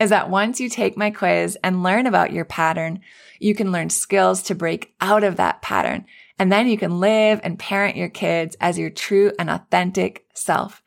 is 0.00 0.10
that 0.10 0.30
once 0.30 0.60
you 0.60 0.68
take 0.68 0.96
my 0.96 1.10
quiz 1.10 1.58
and 1.62 1.82
learn 1.82 2.06
about 2.06 2.32
your 2.32 2.44
pattern, 2.44 3.00
you 3.38 3.54
can 3.54 3.72
learn 3.72 3.90
skills 3.90 4.42
to 4.44 4.54
break 4.54 4.94
out 5.00 5.24
of 5.24 5.36
that 5.36 5.62
pattern. 5.62 6.06
And 6.38 6.52
then 6.52 6.68
you 6.68 6.78
can 6.78 7.00
live 7.00 7.40
and 7.42 7.58
parent 7.58 7.96
your 7.96 8.08
kids 8.08 8.56
as 8.60 8.78
your 8.78 8.90
true 8.90 9.32
and 9.38 9.50
authentic 9.50 10.26
self. 10.34 10.82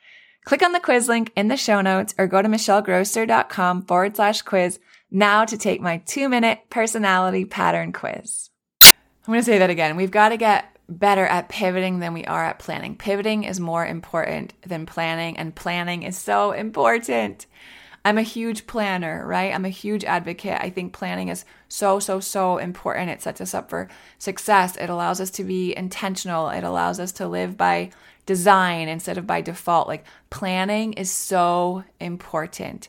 Click 0.45 0.63
on 0.63 0.71
the 0.71 0.79
quiz 0.79 1.07
link 1.07 1.31
in 1.35 1.49
the 1.49 1.57
show 1.57 1.81
notes 1.81 2.15
or 2.17 2.27
go 2.27 2.41
to 2.41 2.47
michellegrosser.com 2.47 3.83
forward 3.83 4.15
slash 4.15 4.41
quiz 4.41 4.79
now 5.11 5.45
to 5.45 5.57
take 5.57 5.81
my 5.81 5.97
two 5.97 6.29
minute 6.29 6.59
personality 6.69 7.45
pattern 7.45 7.91
quiz. 7.91 8.49
I'm 8.81 9.33
going 9.33 9.39
to 9.39 9.45
say 9.45 9.59
that 9.59 9.69
again. 9.69 9.97
We've 9.97 10.09
got 10.09 10.29
to 10.29 10.37
get 10.37 10.65
better 10.89 11.25
at 11.25 11.49
pivoting 11.49 11.99
than 11.99 12.13
we 12.13 12.25
are 12.25 12.43
at 12.43 12.59
planning. 12.59 12.95
Pivoting 12.95 13.43
is 13.43 13.59
more 13.59 13.85
important 13.85 14.53
than 14.63 14.85
planning, 14.85 15.37
and 15.37 15.55
planning 15.55 16.03
is 16.03 16.17
so 16.17 16.51
important. 16.51 17.45
I'm 18.03 18.17
a 18.17 18.23
huge 18.23 18.65
planner, 18.65 19.25
right? 19.27 19.53
I'm 19.53 19.65
a 19.65 19.69
huge 19.69 20.03
advocate. 20.03 20.59
I 20.59 20.71
think 20.71 20.91
planning 20.91 21.29
is 21.29 21.45
so, 21.69 21.99
so, 21.99 22.19
so 22.19 22.57
important. 22.57 23.11
It 23.11 23.21
sets 23.21 23.41
us 23.41 23.53
up 23.53 23.69
for 23.69 23.89
success. 24.17 24.75
It 24.75 24.89
allows 24.89 25.21
us 25.21 25.29
to 25.31 25.43
be 25.43 25.75
intentional. 25.77 26.49
It 26.49 26.63
allows 26.63 26.99
us 26.99 27.11
to 27.13 27.27
live 27.27 27.57
by 27.57 27.91
design 28.25 28.87
instead 28.87 29.19
of 29.19 29.27
by 29.27 29.41
default. 29.41 29.87
Like 29.87 30.05
planning 30.31 30.93
is 30.93 31.11
so 31.11 31.83
important. 31.99 32.87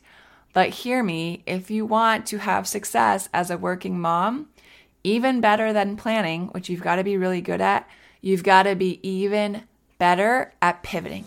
But 0.54 0.70
hear 0.70 1.02
me, 1.02 1.42
if 1.46 1.70
you 1.70 1.84
want 1.84 2.26
to 2.26 2.38
have 2.38 2.66
success 2.66 3.28
as 3.34 3.50
a 3.50 3.58
working 3.58 4.00
mom, 4.00 4.48
even 5.04 5.40
better 5.40 5.72
than 5.72 5.96
planning, 5.96 6.48
which 6.48 6.68
you've 6.68 6.82
got 6.82 6.96
to 6.96 7.04
be 7.04 7.16
really 7.16 7.40
good 7.40 7.60
at, 7.60 7.88
you've 8.20 8.44
got 8.44 8.64
to 8.64 8.74
be 8.74 9.00
even 9.06 9.64
better 9.98 10.52
at 10.62 10.82
pivoting. 10.82 11.26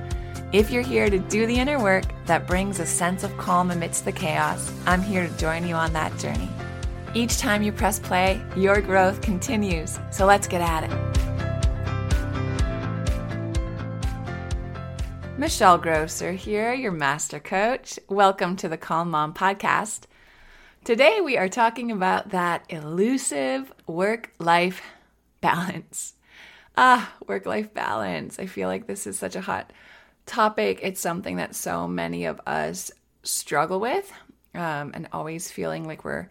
If 0.53 0.69
you're 0.69 0.83
here 0.83 1.09
to 1.09 1.17
do 1.17 1.45
the 1.45 1.57
inner 1.57 1.81
work 1.81 2.03
that 2.25 2.45
brings 2.45 2.81
a 2.81 2.85
sense 2.85 3.23
of 3.23 3.37
calm 3.37 3.71
amidst 3.71 4.03
the 4.03 4.11
chaos, 4.11 4.69
I'm 4.85 5.01
here 5.01 5.25
to 5.25 5.37
join 5.37 5.65
you 5.65 5.75
on 5.75 5.93
that 5.93 6.19
journey. 6.19 6.49
Each 7.13 7.37
time 7.37 7.63
you 7.63 7.71
press 7.71 7.99
play, 7.99 8.43
your 8.57 8.81
growth 8.81 9.21
continues. 9.21 9.97
So 10.11 10.25
let's 10.25 10.49
get 10.49 10.59
at 10.59 10.83
it. 10.83 10.91
Michelle 15.37 15.77
Grosser 15.77 16.33
here, 16.33 16.73
your 16.73 16.91
master 16.91 17.39
coach. 17.39 17.97
Welcome 18.09 18.57
to 18.57 18.67
the 18.67 18.75
Calm 18.75 19.09
Mom 19.09 19.33
podcast. 19.33 20.01
Today 20.83 21.21
we 21.21 21.37
are 21.37 21.47
talking 21.47 21.91
about 21.91 22.31
that 22.31 22.65
elusive 22.67 23.71
work 23.87 24.33
life 24.37 24.81
balance. 25.39 26.15
Ah, 26.75 27.13
work 27.25 27.45
life 27.45 27.73
balance. 27.73 28.37
I 28.37 28.47
feel 28.47 28.67
like 28.67 28.87
this 28.87 29.07
is 29.07 29.17
such 29.17 29.37
a 29.37 29.41
hot 29.41 29.71
topic. 30.31 30.79
It's 30.81 31.01
something 31.01 31.35
that 31.35 31.55
so 31.55 31.89
many 31.89 32.23
of 32.23 32.39
us 32.47 32.89
struggle 33.23 33.81
with, 33.81 34.11
um, 34.55 34.91
and 34.93 35.09
always 35.11 35.51
feeling 35.51 35.85
like 35.85 36.05
we're 36.05 36.29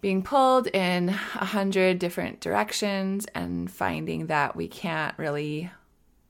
being 0.00 0.22
pulled 0.22 0.68
in 0.68 1.08
a 1.08 1.44
hundred 1.44 1.98
different 1.98 2.40
directions 2.40 3.26
and 3.34 3.70
finding 3.70 4.26
that 4.26 4.54
we 4.54 4.68
can't 4.68 5.18
really 5.18 5.70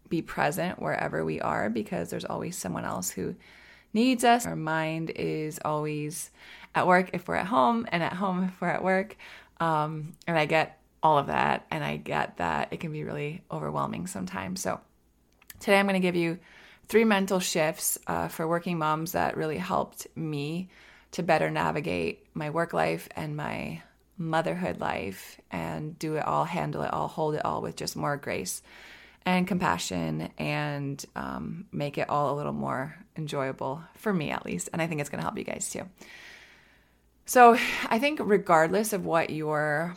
be 0.09 0.23
present 0.23 0.81
wherever 0.81 1.23
we 1.25 1.39
are 1.41 1.69
because 1.69 2.09
there's 2.09 2.25
always 2.25 2.57
someone 2.57 2.85
else 2.85 3.11
who 3.11 3.35
needs 3.93 4.25
us. 4.25 4.47
Our 4.47 4.57
mind 4.57 5.11
is 5.11 5.61
always 5.65 6.31
at 6.75 6.87
work 6.87 7.11
if 7.13 7.29
we're 7.29 7.37
at 7.37 7.47
home, 7.47 7.87
and 7.93 8.03
at 8.03 8.15
home 8.15 8.45
if 8.45 8.59
we're 8.61 8.69
at 8.69 8.83
work. 8.83 9.17
Um, 9.61 10.15
and 10.27 10.39
I 10.39 10.47
get 10.47 10.81
all 11.03 11.19
of 11.19 11.27
that, 11.27 11.67
and 11.71 11.85
I 11.85 11.99
get 11.99 12.39
that 12.39 12.69
it 12.71 12.81
can 12.81 12.91
be 12.91 13.05
really 13.05 13.43
overwhelming 13.51 14.07
sometimes. 14.07 14.63
So, 14.63 14.81
Today, 15.61 15.79
I'm 15.79 15.87
going 15.87 15.94
to 15.94 16.00
give 16.00 16.17
you 16.17 16.38
three 16.89 17.05
mental 17.05 17.41
shifts 17.41 17.99
uh, 18.07 18.29
for 18.29 18.47
working 18.47 18.79
moms 18.79 19.13
that 19.13 19.37
really 19.37 19.59
helped 19.59 20.07
me 20.17 20.69
to 21.13 21.23
better 21.23 21.51
navigate 21.51 22.27
my 22.35 22.51
work 22.51 22.73
life 22.73 23.09
and 23.17 23.37
my 23.37 23.83
motherhood 24.19 24.81
life 24.81 25.41
and 25.51 25.99
do 25.99 26.17
it 26.17 26.27
all, 26.27 26.45
handle 26.45 26.83
it 26.83 26.93
all, 26.93 27.09
hold 27.09 27.35
it 27.35 27.45
all 27.45 27.63
with 27.63 27.77
just 27.77 27.97
more 27.97 28.17
grace 28.17 28.63
and 29.27 29.47
compassion 29.47 30.29
and 30.39 31.05
um, 31.17 31.67
make 31.73 31.99
it 31.99 32.09
all 32.09 32.35
a 32.35 32.37
little 32.37 32.53
more 32.53 32.95
enjoyable 33.17 33.83
for 33.95 34.13
me, 34.13 34.31
at 34.31 34.45
least. 34.45 34.69
And 34.73 34.83
I 34.83 34.87
think 34.87 35.01
it's 35.01 35.11
going 35.11 35.21
to 35.21 35.25
help 35.25 35.39
you 35.39 35.45
guys 35.45 35.71
too. 35.71 35.89
So, 37.27 37.57
I 37.89 37.99
think, 37.99 38.21
regardless 38.23 38.93
of 38.93 39.07
what 39.07 39.31
your 39.31 39.95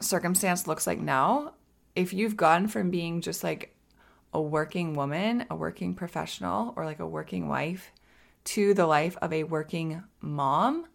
circumstance 0.00 0.68
looks 0.68 0.86
like 0.86 1.00
now, 1.00 1.54
if 1.96 2.12
you've 2.12 2.36
gone 2.36 2.68
from 2.68 2.90
being 2.90 3.20
just 3.20 3.42
like 3.42 3.74
a 4.32 4.40
working 4.40 4.94
woman, 4.94 5.46
a 5.50 5.56
working 5.56 5.94
professional, 5.94 6.74
or 6.76 6.84
like 6.84 7.00
a 7.00 7.06
working 7.06 7.48
wife 7.48 7.92
to 8.44 8.74
the 8.74 8.86
life 8.86 9.16
of 9.20 9.32
a 9.32 9.44
working 9.44 10.02
mom, 10.20 10.86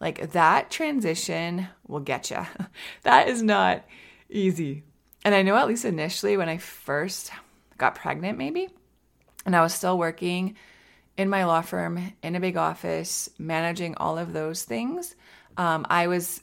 like 0.00 0.32
that 0.32 0.70
transition 0.70 1.68
will 1.86 2.00
get 2.00 2.30
you. 2.30 2.44
that 3.02 3.28
is 3.28 3.42
not 3.42 3.84
easy. 4.28 4.84
And 5.24 5.34
I 5.34 5.42
know, 5.42 5.56
at 5.56 5.68
least 5.68 5.84
initially, 5.84 6.36
when 6.36 6.48
I 6.48 6.58
first 6.58 7.30
got 7.78 7.94
pregnant, 7.94 8.38
maybe. 8.38 8.68
And 9.46 9.54
I 9.54 9.62
was 9.62 9.74
still 9.74 9.98
working 9.98 10.56
in 11.16 11.28
my 11.28 11.44
law 11.44 11.60
firm 11.60 12.12
in 12.22 12.34
a 12.34 12.40
big 12.40 12.56
office, 12.56 13.28
managing 13.38 13.94
all 13.96 14.18
of 14.18 14.32
those 14.32 14.64
things. 14.64 15.14
Um, 15.56 15.86
I 15.88 16.06
was 16.08 16.40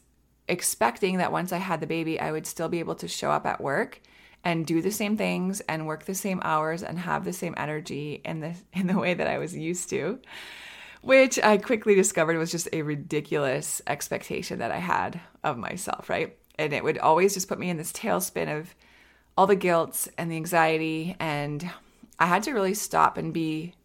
expecting 0.48 1.18
that 1.18 1.32
once 1.32 1.52
I 1.52 1.58
had 1.58 1.82
the 1.82 1.88
baby, 1.88 2.20
I 2.20 2.32
would 2.32 2.48
still 2.48 2.70
be 2.70 2.80
able 2.80 2.96
to 2.96 3.08
show 3.08 3.32
up 3.32 3.46
at 3.46 3.62
work 3.62 4.02
and 4.44 4.66
do 4.66 4.82
the 4.82 4.92
same 4.92 5.18
things 5.18 5.62
and 5.62 5.88
work 5.88 6.06
the 6.06 6.16
same 6.16 6.40
hours 6.44 6.84
and 6.84 7.00
have 7.00 7.26
the 7.26 7.34
same 7.34 7.54
energy 7.58 8.22
in 8.24 8.40
the 8.40 8.54
in 8.74 8.88
the 8.88 9.00
way 9.00 9.14
that 9.14 9.28
I 9.28 9.38
was 9.38 9.56
used 9.56 9.90
to 9.90 10.20
which 11.02 11.40
I 11.42 11.58
quickly 11.58 11.96
discovered 11.96 12.38
was 12.38 12.52
just 12.52 12.68
a 12.74 12.82
ridiculous 12.82 13.82
expectation 13.88 14.60
that 14.60 14.72
I 14.72 14.78
had 14.80 15.20
of 15.44 15.58
myself, 15.58 16.10
right? 16.10 16.38
And 16.58 16.74
it 16.74 16.84
would 16.84 16.98
always 16.98 17.34
just 17.34 17.48
put 17.48 17.60
me 17.60 17.70
in 17.70 17.78
this 17.78 17.94
tailspin 17.94 18.60
of 18.60 18.76
all 19.38 19.48
the 19.48 19.56
guilt 19.56 20.08
and 20.18 20.30
the 20.30 20.36
anxiety 20.36 21.16
and 21.20 21.70
I 22.20 22.26
had 22.26 22.44
to 22.44 22.54
really 22.54 22.74
stop 22.74 23.18
and 23.18 23.34
be 23.34 23.76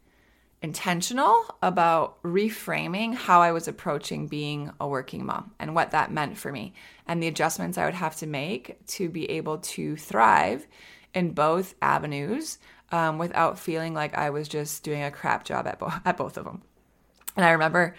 intentional 0.65 1.45
about 1.61 2.23
reframing 2.23 3.15
how 3.15 3.43
I 3.43 3.53
was 3.53 3.69
approaching 3.69 4.29
being 4.29 4.73
a 4.81 4.89
working 4.89 5.27
mom 5.27 5.53
and 5.59 5.75
what 5.75 5.91
that 5.91 6.11
meant 6.11 6.39
for 6.39 6.51
me 6.51 6.73
and 7.07 7.23
the 7.23 7.29
adjustments 7.29 7.77
I 7.77 7.85
would 7.85 7.93
have 7.93 8.17
to 8.17 8.27
make 8.27 8.79
to 8.87 9.11
be 9.11 9.31
able 9.33 9.59
to 9.59 9.95
thrive 9.95 10.67
in 11.13 11.33
both 11.33 11.75
avenues 11.83 12.59
um, 12.93 13.19
without 13.19 13.59
feeling 13.59 13.93
like 13.93 14.17
I 14.17 14.31
was 14.31 14.49
just 14.49 14.83
doing 14.83 15.03
a 15.03 15.11
crap 15.11 15.45
job 15.45 15.67
at, 15.67 15.79
bo- 15.79 15.93
at 16.05 16.17
both 16.17 16.39
of 16.39 16.47
them. 16.47 16.63
And 17.37 17.45
I 17.45 17.51
remember 17.51 17.95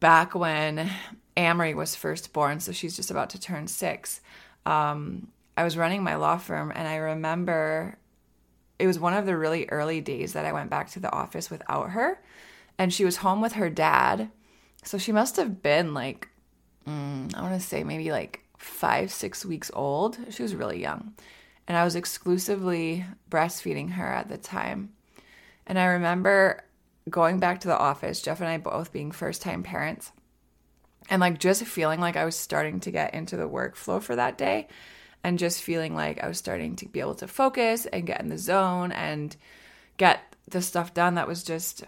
back 0.00 0.34
when 0.34 0.90
Amory 1.36 1.74
was 1.74 1.94
first 1.94 2.32
born, 2.32 2.60
so 2.60 2.72
she's 2.72 2.96
just 2.96 3.10
about 3.10 3.28
to 3.30 3.40
turn 3.40 3.66
six. 3.66 4.22
Um, 4.64 5.28
I 5.58 5.64
was 5.64 5.76
running 5.76 6.02
my 6.02 6.14
law 6.14 6.38
firm, 6.38 6.72
and 6.74 6.88
I 6.88 6.96
remember 6.96 7.98
it 8.78 8.86
was 8.86 8.98
one 8.98 9.14
of 9.14 9.26
the 9.26 9.36
really 9.36 9.68
early 9.68 10.00
days 10.00 10.32
that 10.32 10.44
I 10.44 10.52
went 10.52 10.70
back 10.70 10.90
to 10.90 11.00
the 11.00 11.12
office 11.12 11.50
without 11.50 11.90
her. 11.90 12.20
And 12.78 12.92
she 12.92 13.04
was 13.04 13.18
home 13.18 13.40
with 13.40 13.52
her 13.52 13.70
dad. 13.70 14.30
So 14.82 14.98
she 14.98 15.12
must 15.12 15.36
have 15.36 15.62
been 15.62 15.94
like, 15.94 16.28
mm, 16.86 17.34
I 17.34 17.42
want 17.42 17.60
to 17.60 17.66
say 17.66 17.84
maybe 17.84 18.10
like 18.10 18.44
five, 18.58 19.12
six 19.12 19.44
weeks 19.44 19.70
old. 19.74 20.18
She 20.30 20.42
was 20.42 20.54
really 20.54 20.80
young. 20.80 21.14
And 21.68 21.76
I 21.76 21.84
was 21.84 21.94
exclusively 21.94 23.04
breastfeeding 23.30 23.92
her 23.92 24.06
at 24.06 24.28
the 24.28 24.38
time. 24.38 24.92
And 25.66 25.78
I 25.78 25.84
remember 25.84 26.64
going 27.08 27.38
back 27.38 27.60
to 27.60 27.68
the 27.68 27.78
office, 27.78 28.22
Jeff 28.22 28.40
and 28.40 28.48
I 28.48 28.58
both 28.58 28.92
being 28.92 29.12
first 29.12 29.42
time 29.42 29.62
parents, 29.62 30.12
and 31.10 31.20
like 31.20 31.38
just 31.38 31.64
feeling 31.64 32.00
like 32.00 32.16
I 32.16 32.24
was 32.24 32.36
starting 32.36 32.80
to 32.80 32.90
get 32.90 33.14
into 33.14 33.36
the 33.36 33.48
workflow 33.48 34.02
for 34.02 34.16
that 34.16 34.38
day 34.38 34.68
and 35.24 35.38
just 35.38 35.62
feeling 35.62 35.94
like 35.94 36.22
I 36.22 36.28
was 36.28 36.38
starting 36.38 36.76
to 36.76 36.88
be 36.88 37.00
able 37.00 37.14
to 37.16 37.28
focus 37.28 37.86
and 37.86 38.06
get 38.06 38.20
in 38.20 38.28
the 38.28 38.38
zone 38.38 38.92
and 38.92 39.34
get 39.96 40.20
the 40.48 40.62
stuff 40.62 40.94
done 40.94 41.14
that 41.14 41.28
was 41.28 41.44
just 41.44 41.84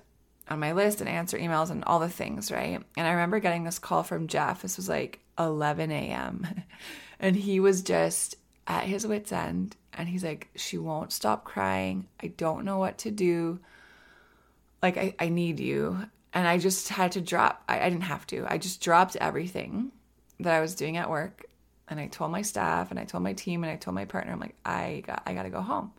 on 0.48 0.60
my 0.60 0.72
list 0.72 1.00
and 1.00 1.08
answer 1.08 1.38
emails 1.38 1.70
and 1.70 1.84
all 1.84 1.98
the 1.98 2.08
things, 2.08 2.52
right? 2.52 2.81
And 2.96 3.06
I 3.06 3.12
remember 3.12 3.40
getting 3.40 3.64
this 3.64 3.78
call 3.78 4.02
from 4.02 4.28
Jeff. 4.28 4.62
This 4.62 4.76
was 4.76 4.88
like 4.88 5.20
11 5.38 5.90
a.m. 5.90 6.46
and 7.20 7.34
he 7.34 7.60
was 7.60 7.82
just 7.82 8.36
at 8.66 8.84
his 8.84 9.06
wits' 9.06 9.32
end. 9.32 9.76
And 9.94 10.08
he's 10.08 10.25
like, 10.25 10.48
She 10.56 10.76
won't 10.76 11.12
stop 11.12 11.44
crying. 11.44 12.06
I 12.22 12.28
don't 12.28 12.64
know 12.64 12.78
what 12.78 12.98
to 12.98 13.10
do. 13.10 13.60
Like, 14.82 14.96
I, 14.96 15.14
I 15.19 15.28
need 15.28 15.60
you. 15.60 15.98
And 16.32 16.48
I 16.48 16.58
just 16.58 16.88
had 16.88 17.12
to 17.12 17.20
drop, 17.20 17.62
I, 17.69 17.81
I 17.81 17.88
didn't 17.88 18.02
have 18.02 18.26
to. 18.28 18.44
I 18.48 18.58
just 18.58 18.81
dropped 18.81 19.16
everything 19.16 19.92
that 20.40 20.52
I 20.52 20.60
was 20.60 20.75
doing 20.75 20.96
at 20.96 21.08
work 21.08 21.46
and 21.88 22.00
I 22.00 22.06
told 22.06 22.31
my 22.31 22.42
staff 22.42 22.90
and 22.90 22.98
I 22.98 23.04
told 23.04 23.22
my 23.22 23.32
team 23.32 23.62
and 23.62 23.72
I 23.72 23.76
told 23.76 23.94
my 23.94 24.04
partner, 24.04 24.32
I'm 24.32 24.40
like, 24.40 24.56
I 24.64 25.02
got 25.06 25.22
I 25.26 25.34
gotta 25.34 25.50
go 25.50 25.60
home. 25.60 25.92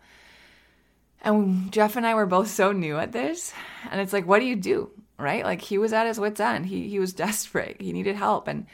And 1.22 1.72
Jeff 1.72 1.96
and 1.96 2.06
I 2.06 2.16
were 2.16 2.26
both 2.26 2.50
so 2.50 2.72
new 2.72 2.98
at 2.98 3.12
this. 3.12 3.54
And 3.90 4.00
it's 4.00 4.14
like, 4.14 4.28
what 4.28 4.40
do 4.40 4.46
you 4.46 4.56
do? 4.56 4.92
Right? 5.18 5.44
Like 5.44 5.62
he 5.62 5.78
was 5.78 5.94
at 5.94 6.08
his 6.08 6.20
wits' 6.20 6.40
end. 6.40 6.66
He 6.66 6.88
he 6.90 7.00
was 7.00 7.14
desperate. 7.26 7.82
He 7.82 7.94
needed 7.94 8.16
help. 8.16 8.48
And 8.48 8.68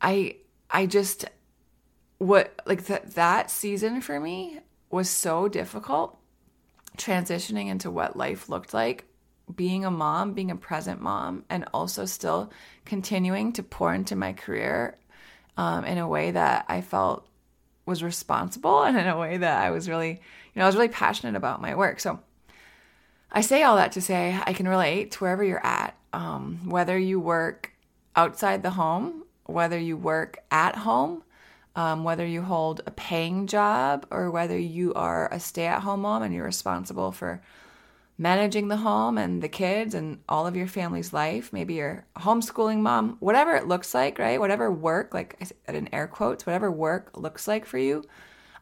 I 0.00 0.36
I 0.70 0.86
just 0.86 1.24
what 2.18 2.60
like 2.66 2.86
that 2.86 3.14
that 3.14 3.50
season 3.50 4.00
for 4.00 4.18
me 4.20 4.60
was 4.90 5.08
so 5.10 5.48
difficult 5.48 6.18
transitioning 6.98 7.68
into 7.68 7.90
what 7.90 8.16
life 8.16 8.48
looked 8.48 8.74
like 8.74 9.06
being 9.54 9.84
a 9.84 9.90
mom, 9.90 10.32
being 10.34 10.50
a 10.50 10.56
present 10.56 11.00
mom, 11.00 11.44
and 11.50 11.66
also 11.74 12.04
still 12.04 12.50
continuing 12.84 13.52
to 13.52 13.62
pour 13.62 13.92
into 13.92 14.16
my 14.16 14.32
career 14.32 14.96
um, 15.56 15.84
in 15.84 15.98
a 15.98 16.08
way 16.08 16.30
that 16.30 16.64
I 16.68 16.80
felt 16.80 17.26
was 17.86 18.02
responsible 18.02 18.82
and 18.82 18.96
in 18.96 19.06
a 19.06 19.18
way 19.18 19.36
that 19.36 19.62
I 19.62 19.70
was 19.70 19.88
really, 19.88 20.10
you 20.10 20.18
know, 20.56 20.62
I 20.62 20.66
was 20.66 20.76
really 20.76 20.88
passionate 20.88 21.36
about 21.36 21.60
my 21.60 21.74
work. 21.74 22.00
So 22.00 22.20
I 23.30 23.40
say 23.40 23.62
all 23.62 23.76
that 23.76 23.92
to 23.92 24.00
say 24.00 24.38
I 24.46 24.52
can 24.52 24.68
relate 24.68 25.12
to 25.12 25.18
wherever 25.18 25.42
you're 25.42 25.64
at, 25.64 25.96
um, 26.12 26.68
whether 26.68 26.98
you 26.98 27.18
work 27.18 27.72
outside 28.14 28.62
the 28.62 28.70
home, 28.70 29.24
whether 29.44 29.78
you 29.78 29.96
work 29.96 30.38
at 30.50 30.76
home, 30.76 31.22
um, 31.74 32.04
whether 32.04 32.26
you 32.26 32.42
hold 32.42 32.82
a 32.86 32.90
paying 32.90 33.46
job, 33.46 34.06
or 34.10 34.30
whether 34.30 34.58
you 34.58 34.92
are 34.94 35.32
a 35.32 35.40
stay 35.40 35.64
at 35.64 35.82
home 35.82 36.02
mom 36.02 36.22
and 36.22 36.34
you're 36.34 36.44
responsible 36.44 37.12
for 37.12 37.40
managing 38.22 38.68
the 38.68 38.76
home 38.76 39.18
and 39.18 39.42
the 39.42 39.48
kids 39.48 39.94
and 39.94 40.20
all 40.28 40.46
of 40.46 40.54
your 40.54 40.68
family's 40.68 41.12
life. 41.12 41.52
Maybe 41.52 41.74
you're 41.74 42.06
homeschooling 42.16 42.78
mom, 42.78 43.16
whatever 43.18 43.56
it 43.56 43.66
looks 43.66 43.94
like, 43.94 44.18
right? 44.20 44.38
Whatever 44.38 44.70
work, 44.70 45.12
like 45.12 45.36
I 45.40 45.44
said 45.44 45.74
in 45.74 45.92
air 45.92 46.06
quotes, 46.06 46.46
whatever 46.46 46.70
work 46.70 47.10
looks 47.16 47.48
like 47.48 47.66
for 47.66 47.78
you. 47.78 48.04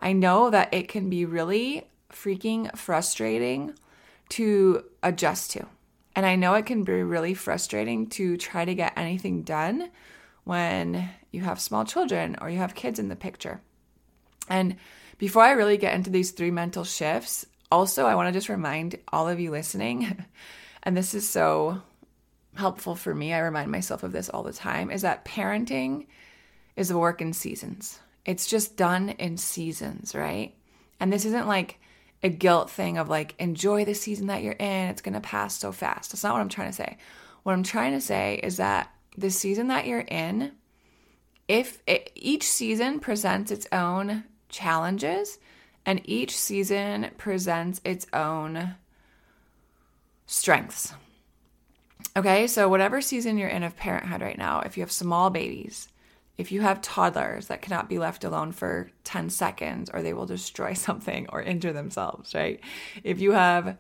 I 0.01 0.15
know 0.15 0.49
that 0.49 0.73
it 0.73 0.89
can 0.89 1.11
be 1.11 1.27
really 1.27 1.87
freaking 2.11 2.75
frustrating 2.77 3.75
to 4.31 4.85
adjust 5.03 5.51
to. 5.53 5.67
And 6.17 6.25
I 6.25 6.37
know 6.37 6.55
it 6.55 6.65
can 6.67 6.83
be 6.83 7.03
really 7.03 7.35
frustrating 7.35 8.09
to 8.11 8.39
try 8.39 8.65
to 8.65 8.75
get 8.75 8.95
anything 8.97 9.43
done 9.43 9.91
when 10.45 11.11
you 11.31 11.43
have 11.43 11.61
small 11.61 11.85
children 11.85 12.35
or 12.41 12.49
you 12.49 12.59
have 12.59 12.75
kids 12.75 12.99
in 12.99 13.09
the 13.09 13.17
picture. 13.17 13.61
And 14.49 14.77
before 15.19 15.43
I 15.43 15.51
really 15.51 15.77
get 15.77 15.95
into 15.95 16.09
these 16.09 16.31
three 16.31 16.51
mental 16.51 16.83
shifts, 16.83 17.45
also, 17.71 18.07
I 18.07 18.15
want 18.15 18.29
to 18.29 18.33
just 18.33 18.49
remind 18.49 18.99
all 19.13 19.29
of 19.29 19.41
you 19.41 19.51
listening, 19.51 20.25
and 20.83 20.97
this 20.97 21.15
is 21.15 21.29
so 21.29 21.83
helpful 22.55 22.95
for 22.95 23.15
me. 23.15 23.33
I 23.33 23.39
remind 23.39 23.71
myself 23.71 24.03
of 24.03 24.13
this 24.13 24.29
all 24.29 24.43
the 24.43 24.53
time 24.53 24.91
is 24.91 25.03
that 25.03 25.25
parenting 25.25 26.07
is 26.77 26.91
a 26.91 26.99
work 26.99 27.21
in 27.21 27.33
seasons. 27.33 28.01
It's 28.25 28.47
just 28.47 28.77
done 28.77 29.11
in 29.11 29.37
seasons, 29.37 30.15
right? 30.15 30.55
And 30.99 31.13
this 31.13 31.25
isn't 31.25 31.47
like 31.47 31.79
a 32.23 32.29
guilt 32.29 32.71
thing 32.71 32.99
of 32.99 33.09
like, 33.09 33.35
enjoy 33.39 33.85
the 33.85 33.95
season 33.95 34.27
that 34.27 34.43
you're 34.43 34.53
in. 34.53 34.89
It's 34.89 35.01
to 35.01 35.21
pass 35.21 35.57
so 35.57 35.73
fast. 35.73 36.13
That's 36.13 36.23
not 36.23 36.35
what 36.35 36.41
I'm 36.41 36.49
trying 36.49 36.71
to 36.71 36.77
say. 36.77 36.99
What 37.43 37.53
I'm 37.53 37.63
trying 37.63 37.93
to 37.93 38.01
say 38.01 38.41
is 38.43 38.59
that 38.59 38.93
the 39.17 39.31
season 39.31 39.69
that 39.69 39.87
you're 39.87 40.01
in, 40.01 40.53
if 41.49 41.83
it, 41.87 42.13
each 42.15 42.45
season 42.45 43.01
presents 43.01 43.51
its 43.51 43.67
own 43.73 44.25
challenges, 44.49 45.39
and 45.91 46.01
each 46.05 46.39
season 46.39 47.11
presents 47.19 47.81
its 47.85 48.07
own 48.13 48.77
strengths. 50.25 50.95
Okay, 52.17 52.47
so 52.47 52.69
whatever 52.69 53.01
season 53.01 53.37
you're 53.37 53.49
in 53.49 53.65
of 53.65 53.77
parenthood 53.77 54.23
right 54.23 54.39
now, 54.39 54.61
if 54.61 54.77
you 54.77 54.85
have 54.85 54.93
small 54.93 55.31
babies, 55.31 55.89
if 56.39 56.53
you 56.53 56.61
have 56.61 56.81
toddlers 56.81 57.49
that 57.49 57.61
cannot 57.61 57.89
be 57.89 57.99
left 57.99 58.23
alone 58.23 58.53
for 58.53 58.89
10 59.03 59.31
seconds 59.31 59.91
or 59.93 60.01
they 60.01 60.13
will 60.13 60.27
destroy 60.27 60.73
something 60.75 61.27
or 61.31 61.43
injure 61.43 61.73
themselves, 61.73 62.37
right? 62.37 62.61
If 63.03 63.21
you 63.21 63.33
have 63.33 63.77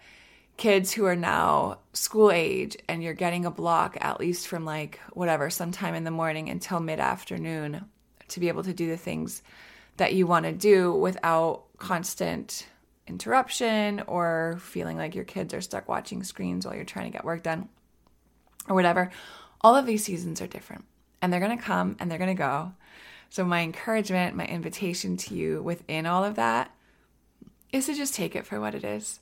kids 0.56 0.90
who 0.90 1.06
are 1.06 1.14
now 1.14 1.78
school 1.92 2.32
age 2.32 2.76
and 2.88 3.04
you're 3.04 3.14
getting 3.14 3.44
a 3.44 3.52
block 3.52 3.96
at 4.00 4.18
least 4.18 4.48
from 4.48 4.64
like 4.64 4.98
whatever, 5.12 5.48
sometime 5.48 5.94
in 5.94 6.02
the 6.02 6.10
morning 6.10 6.48
until 6.48 6.80
mid 6.80 6.98
afternoon 6.98 7.84
to 8.26 8.40
be 8.40 8.48
able 8.48 8.64
to 8.64 8.74
do 8.74 8.88
the 8.88 8.96
things 8.96 9.42
that 9.96 10.14
you 10.14 10.26
want 10.26 10.44
to 10.46 10.52
do 10.52 10.92
without 10.92 11.69
constant 11.80 12.68
interruption 13.08 14.04
or 14.06 14.58
feeling 14.60 14.96
like 14.96 15.16
your 15.16 15.24
kids 15.24 15.52
are 15.52 15.60
stuck 15.60 15.88
watching 15.88 16.22
screens 16.22 16.64
while 16.64 16.76
you're 16.76 16.84
trying 16.84 17.10
to 17.10 17.16
get 17.16 17.24
work 17.24 17.42
done 17.42 17.68
or 18.68 18.76
whatever. 18.76 19.10
All 19.62 19.74
of 19.74 19.86
these 19.86 20.04
seasons 20.04 20.40
are 20.40 20.46
different 20.46 20.84
and 21.20 21.32
they're 21.32 21.40
going 21.40 21.56
to 21.56 21.62
come 21.62 21.96
and 21.98 22.08
they're 22.08 22.18
going 22.18 22.34
to 22.34 22.34
go. 22.34 22.72
So, 23.28 23.44
my 23.44 23.62
encouragement, 23.62 24.36
my 24.36 24.46
invitation 24.46 25.16
to 25.18 25.34
you 25.34 25.62
within 25.62 26.06
all 26.06 26.24
of 26.24 26.36
that 26.36 26.74
is 27.72 27.86
to 27.86 27.94
just 27.94 28.14
take 28.14 28.34
it 28.34 28.46
for 28.46 28.60
what 28.60 28.74
it 28.74 28.84
is. 28.84 29.20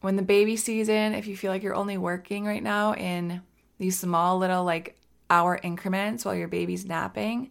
When 0.00 0.16
the 0.16 0.22
baby 0.22 0.56
season, 0.56 1.14
if 1.14 1.26
you 1.26 1.36
feel 1.36 1.50
like 1.50 1.62
you're 1.62 1.74
only 1.74 1.98
working 1.98 2.44
right 2.44 2.62
now 2.62 2.94
in 2.94 3.42
these 3.78 3.98
small 3.98 4.38
little 4.38 4.64
like 4.64 4.96
hour 5.30 5.58
increments 5.62 6.24
while 6.24 6.34
your 6.34 6.48
baby's 6.48 6.86
napping, 6.86 7.50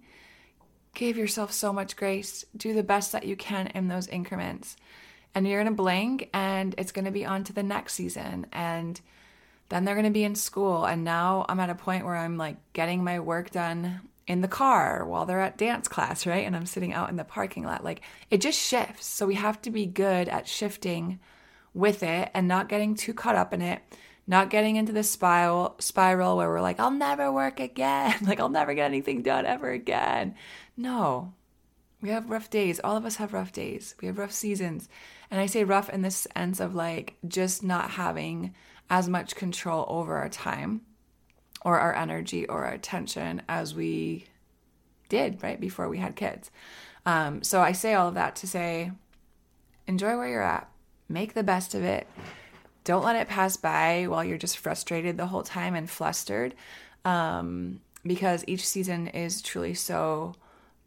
Give 0.97 1.15
yourself 1.15 1.51
so 1.51 1.71
much 1.71 1.95
grace. 1.95 2.43
Do 2.57 2.73
the 2.73 2.81
best 2.81 3.11
that 3.11 3.23
you 3.23 3.35
can 3.35 3.67
in 3.67 3.87
those 3.87 4.07
increments. 4.07 4.75
And 5.35 5.47
you're 5.47 5.61
going 5.61 5.71
to 5.71 5.77
blink 5.77 6.27
and 6.33 6.73
it's 6.75 6.91
going 6.91 7.05
to 7.05 7.11
be 7.11 7.23
on 7.23 7.43
to 7.43 7.53
the 7.53 7.61
next 7.61 7.93
season. 7.93 8.47
And 8.51 8.99
then 9.69 9.85
they're 9.85 9.93
going 9.93 10.05
to 10.05 10.11
be 10.11 10.23
in 10.23 10.33
school. 10.33 10.85
And 10.85 11.03
now 11.03 11.45
I'm 11.47 11.59
at 11.59 11.69
a 11.69 11.75
point 11.75 12.03
where 12.03 12.15
I'm 12.15 12.35
like 12.37 12.55
getting 12.73 13.03
my 13.03 13.19
work 13.19 13.51
done 13.51 14.09
in 14.25 14.41
the 14.41 14.47
car 14.47 15.05
while 15.05 15.27
they're 15.27 15.39
at 15.39 15.59
dance 15.59 15.87
class, 15.87 16.25
right? 16.25 16.47
And 16.47 16.55
I'm 16.55 16.65
sitting 16.65 16.93
out 16.93 17.11
in 17.11 17.15
the 17.15 17.23
parking 17.23 17.63
lot. 17.63 17.83
Like 17.83 18.01
it 18.31 18.41
just 18.41 18.59
shifts. 18.59 19.05
So 19.05 19.27
we 19.27 19.35
have 19.35 19.61
to 19.61 19.69
be 19.69 19.85
good 19.85 20.27
at 20.27 20.47
shifting 20.47 21.19
with 21.75 22.01
it 22.01 22.31
and 22.33 22.47
not 22.47 22.69
getting 22.69 22.95
too 22.95 23.13
caught 23.13 23.35
up 23.35 23.53
in 23.53 23.61
it, 23.61 23.83
not 24.27 24.49
getting 24.49 24.75
into 24.75 24.91
the 24.91 25.03
spiral 25.03 25.75
spiral 25.79 26.35
where 26.37 26.49
we're 26.49 26.61
like, 26.61 26.79
I'll 26.79 26.91
never 26.91 27.31
work 27.31 27.59
again. 27.59 28.15
like 28.21 28.39
I'll 28.39 28.49
never 28.49 28.73
get 28.73 28.85
anything 28.85 29.21
done 29.21 29.45
ever 29.45 29.71
again. 29.71 30.35
No. 30.75 31.33
We 32.01 32.09
have 32.09 32.29
rough 32.29 32.49
days. 32.49 32.79
All 32.83 32.95
of 32.95 33.05
us 33.05 33.15
have 33.15 33.33
rough 33.33 33.51
days. 33.51 33.95
We 34.01 34.07
have 34.07 34.19
rough 34.19 34.33
seasons. 34.33 34.87
And 35.31 35.39
I 35.39 35.45
say 35.45 35.63
rough 35.63 35.89
in 35.89 36.03
the 36.03 36.11
sense 36.11 36.59
of 36.59 36.75
like 36.75 37.15
just 37.27 37.63
not 37.63 37.91
having 37.91 38.53
as 38.89 39.09
much 39.09 39.35
control 39.35 39.85
over 39.87 40.15
our 40.17 40.29
time 40.29 40.81
or 41.65 41.79
our 41.79 41.95
energy 41.95 42.45
or 42.47 42.65
our 42.65 42.73
attention 42.73 43.41
as 43.49 43.73
we 43.73 44.25
did 45.09 45.41
right 45.41 45.59
before 45.59 45.89
we 45.89 45.97
had 45.97 46.15
kids. 46.15 46.51
Um, 47.05 47.41
so 47.41 47.61
I 47.61 47.71
say 47.71 47.93
all 47.93 48.09
of 48.09 48.15
that 48.15 48.35
to 48.37 48.47
say, 48.47 48.91
enjoy 49.87 50.17
where 50.17 50.27
you're 50.27 50.41
at, 50.41 50.69
make 51.09 51.33
the 51.33 51.43
best 51.43 51.73
of 51.73 51.83
it. 51.83 52.07
Don't 52.87 53.03
let 53.03 53.17
it 53.17 53.27
pass 53.27 53.57
by 53.57 54.05
while 54.07 54.23
you're 54.23 54.37
just 54.37 54.59
frustrated 54.59 55.17
the 55.17 55.25
whole 55.25 55.43
time 55.43 55.75
and 55.75 55.89
flustered, 55.89 56.55
um, 57.03 57.81
because 58.05 58.45
each 58.47 58.65
season 58.65 59.07
is 59.07 59.41
truly 59.41 59.73
so 59.73 60.35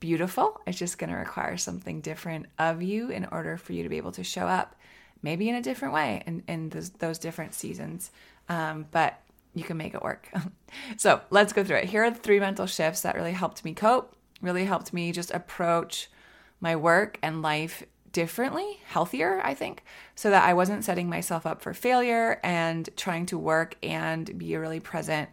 beautiful. 0.01 0.59
It's 0.67 0.79
just 0.79 0.97
going 0.97 1.11
to 1.11 1.17
require 1.17 1.59
something 1.59 2.01
different 2.01 2.47
of 2.59 2.81
you 2.81 3.11
in 3.11 3.27
order 3.31 3.59
for 3.59 3.75
you 3.75 3.83
to 3.83 3.91
be 3.91 3.99
able 3.99 4.13
to 4.13 4.25
show 4.25 4.47
up, 4.47 4.77
maybe 5.23 5.51
in 5.51 5.57
a 5.57 5.61
different 5.61 5.93
way 5.93 6.23
in, 6.27 6.43
in 6.49 6.71
those, 6.71 6.89
those 6.89 7.19
different 7.19 7.53
seasons. 7.53 8.13
Um, 8.49 8.87
but 8.91 9.21
you 9.55 9.63
can 9.63 9.77
make 9.77 9.93
it 9.93 10.03
work. 10.03 10.33
so 10.97 11.21
let's 11.29 11.53
go 11.53 11.63
through 11.63 11.77
it. 11.77 11.91
Here 11.91 12.03
are 12.05 12.11
the 12.11 12.19
three 12.19 12.41
mental 12.41 12.65
shifts 12.65 13.03
that 13.03 13.15
really 13.15 13.33
helped 13.33 13.63
me 13.63 13.75
cope, 13.75 14.17
really 14.41 14.65
helped 14.65 14.95
me 14.95 15.13
just 15.13 15.33
approach 15.33 16.09
my 16.61 16.77
work 16.77 17.19
and 17.23 17.43
life 17.43 17.83
differently, 18.13 18.81
healthier, 18.87 19.41
I 19.43 19.55
think, 19.55 19.83
so 20.15 20.31
that 20.31 20.45
I 20.45 20.55
wasn't 20.55 20.85
setting 20.85 21.09
myself 21.09 21.47
up 21.47 21.63
for 21.63 21.75
failure 21.75 22.41
and 22.43 22.89
trying 22.97 23.27
to 23.27 23.39
work 23.39 23.77
and 23.83 24.37
be 24.37 24.55
a 24.55 24.61
really 24.61 24.81
present, 24.81 25.31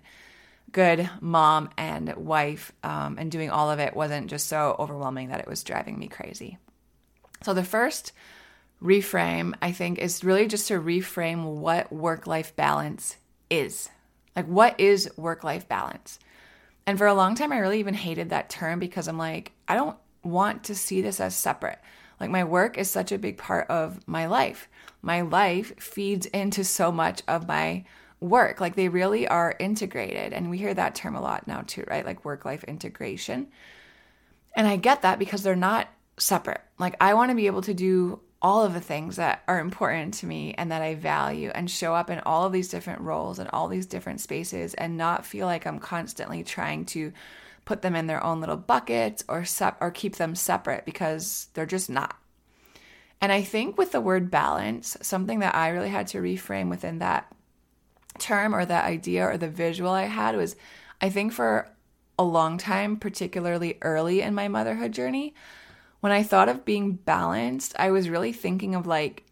good 0.72 1.10
mom 1.22 1.70
and 1.78 2.16
wife. 2.16 2.72
Um, 2.84 3.18
and 3.18 3.32
doing 3.32 3.50
all 3.50 3.72
of 3.72 3.80
it 3.80 3.96
wasn't 3.96 4.30
just 4.30 4.48
so 4.48 4.76
overwhelming 4.80 5.30
that 5.30 5.40
it 5.40 5.48
was 5.48 5.64
driving 5.64 5.98
me 5.98 6.08
crazy. 6.08 6.58
So 7.44 7.54
the 7.54 7.64
first 7.64 8.14
reframe, 8.82 9.54
I 9.62 9.72
think, 9.72 10.00
is 10.00 10.24
really 10.24 10.48
just 10.48 10.68
to 10.68 10.80
reframe 10.80 11.58
what 11.58 11.92
work 11.92 12.28
life 12.28 12.56
balance 12.56 13.18
is 13.50 13.90
like, 14.38 14.46
what 14.46 14.80
is 14.80 15.10
work 15.18 15.44
life 15.44 15.68
balance? 15.68 16.20
And 16.86 16.96
for 16.98 17.08
a 17.08 17.16
long 17.16 17.34
time, 17.34 17.52
I 17.52 17.58
really 17.58 17.80
even 17.80 17.96
hated 17.96 18.30
that 18.30 18.52
term 18.52 18.78
because 18.80 19.08
I'm 19.08 19.18
like, 19.18 19.52
I 19.68 19.74
don't 19.74 19.98
want 20.24 20.66
to 20.66 20.76
see 20.76 21.02
this 21.02 21.20
as 21.20 21.36
separate. 21.36 21.80
Like, 22.20 22.30
my 22.30 22.44
work 22.44 22.78
is 22.78 22.90
such 22.90 23.12
a 23.12 23.18
big 23.18 23.38
part 23.38 23.70
of 23.70 24.08
my 24.08 24.26
life. 24.26 24.70
My 25.02 25.22
life 25.22 25.80
feeds 25.80 26.26
into 26.28 26.64
so 26.64 26.92
much 26.92 27.22
of 27.28 27.48
my 27.48 27.86
work. 28.20 28.60
Like, 28.60 28.76
they 28.76 28.90
really 28.90 29.28
are 29.28 29.56
integrated. 29.60 30.34
And 30.34 30.50
we 30.50 30.58
hear 30.58 30.74
that 30.74 30.96
term 30.96 31.16
a 31.16 31.22
lot 31.22 31.48
now, 31.48 31.64
too, 31.66 31.84
right? 31.88 32.06
Like, 32.06 32.26
work 32.26 32.46
life 32.46 32.64
integration. 32.64 33.48
And 34.56 34.68
I 34.68 34.78
get 34.78 35.04
that 35.04 35.20
because 35.20 35.44
they're 35.44 35.56
not 35.56 35.88
separate. 36.18 36.62
Like, 36.80 36.96
I 37.00 37.14
want 37.14 37.30
to 37.30 37.36
be 37.36 37.48
able 37.48 37.62
to 37.62 37.74
do 37.74 38.22
all 38.42 38.64
of 38.64 38.74
the 38.74 38.82
things 38.82 39.16
that 39.16 39.44
are 39.48 39.60
important 39.60 40.14
to 40.14 40.26
me 40.26 40.54
and 40.58 40.72
that 40.72 40.82
I 40.82 40.96
value 40.96 41.52
and 41.54 41.70
show 41.70 41.96
up 41.96 42.10
in 42.10 42.20
all 42.20 42.46
of 42.46 42.54
these 42.54 42.70
different 42.70 43.02
roles 43.02 43.40
and 43.40 43.50
all 43.52 43.68
these 43.68 43.88
different 43.88 44.22
spaces 44.22 44.74
and 44.76 44.96
not 44.96 45.26
feel 45.26 45.48
like 45.48 45.66
I'm 45.66 45.80
constantly 45.80 46.44
trying 46.44 46.86
to 46.86 47.12
put 47.68 47.82
them 47.82 47.98
in 47.98 48.08
their 48.08 48.24
own 48.24 48.40
little 48.40 48.56
buckets 48.56 49.26
or 49.28 49.44
sep- 49.44 49.78
or 49.82 49.92
keep 49.92 50.16
them 50.16 50.36
separate 50.36 50.86
because 50.86 51.50
they're 51.54 51.66
just 51.66 51.90
not. 51.90 52.16
And 53.20 53.30
I 53.30 53.42
think 53.42 53.78
with 53.78 53.92
the 53.92 54.00
word 54.00 54.32
balance, 54.32 54.96
something 55.02 55.40
that 55.40 55.54
I 55.54 55.68
really 55.70 55.90
had 55.90 56.08
to 56.08 56.20
reframe 56.20 56.70
within 56.70 57.00
that 57.00 57.28
term 58.20 58.56
or 58.56 58.64
that 58.64 58.86
idea 58.86 59.26
or 59.28 59.38
the 59.38 59.50
visual 59.50 59.92
I 59.92 60.06
had 60.06 60.38
was 60.38 60.56
I 61.02 61.10
think 61.10 61.34
for 61.34 61.70
a 62.18 62.24
long 62.24 62.58
time, 62.58 62.96
particularly 62.96 63.78
early 63.82 64.22
in 64.22 64.34
my 64.34 64.48
motherhood 64.48 64.94
journey, 64.94 65.36
when 66.00 66.14
I 66.14 66.24
thought 66.24 66.48
of 66.48 66.64
being 66.64 66.94
balanced, 66.94 67.76
I 67.78 67.92
was 67.92 68.10
really 68.10 68.32
thinking 68.32 68.76
of 68.76 68.88
like 68.88 69.26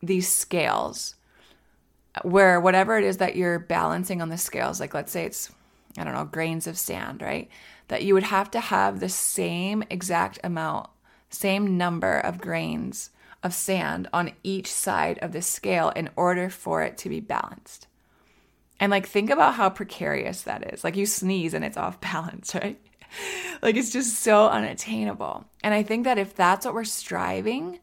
these 0.00 0.32
scales 0.32 1.16
where 2.22 2.60
whatever 2.60 2.96
it 2.96 3.02
is 3.02 3.16
that 3.16 3.34
you're 3.34 3.58
balancing 3.58 4.22
on 4.22 4.28
the 4.28 4.38
scales, 4.38 4.78
like 4.78 4.94
let's 4.94 5.10
say 5.10 5.24
it's, 5.24 5.50
I 5.98 6.04
don't 6.04 6.14
know, 6.14 6.24
grains 6.24 6.66
of 6.66 6.78
sand, 6.78 7.22
right? 7.22 7.48
That 7.88 8.04
you 8.04 8.14
would 8.14 8.24
have 8.24 8.50
to 8.52 8.60
have 8.60 9.00
the 9.00 9.08
same 9.08 9.84
exact 9.90 10.38
amount, 10.44 10.88
same 11.30 11.76
number 11.76 12.18
of 12.18 12.40
grains 12.40 13.10
of 13.42 13.54
sand 13.54 14.08
on 14.12 14.32
each 14.42 14.70
side 14.72 15.18
of 15.20 15.32
the 15.32 15.42
scale 15.42 15.90
in 15.90 16.10
order 16.16 16.50
for 16.50 16.82
it 16.82 16.98
to 16.98 17.08
be 17.08 17.20
balanced. 17.20 17.86
And 18.78 18.90
like, 18.90 19.06
think 19.06 19.30
about 19.30 19.54
how 19.54 19.70
precarious 19.70 20.42
that 20.42 20.74
is. 20.74 20.84
Like, 20.84 20.96
you 20.96 21.06
sneeze 21.06 21.54
and 21.54 21.64
it's 21.64 21.76
off 21.76 22.00
balance, 22.12 22.54
right? 22.54 22.80
like 23.62 23.76
it's 23.76 23.92
just 23.92 24.20
so 24.20 24.48
unattainable. 24.48 25.44
And 25.62 25.72
I 25.72 25.82
think 25.82 26.04
that 26.04 26.18
if 26.18 26.34
that's 26.34 26.66
what 26.66 26.74
we're 26.74 26.84
striving, 26.84 27.78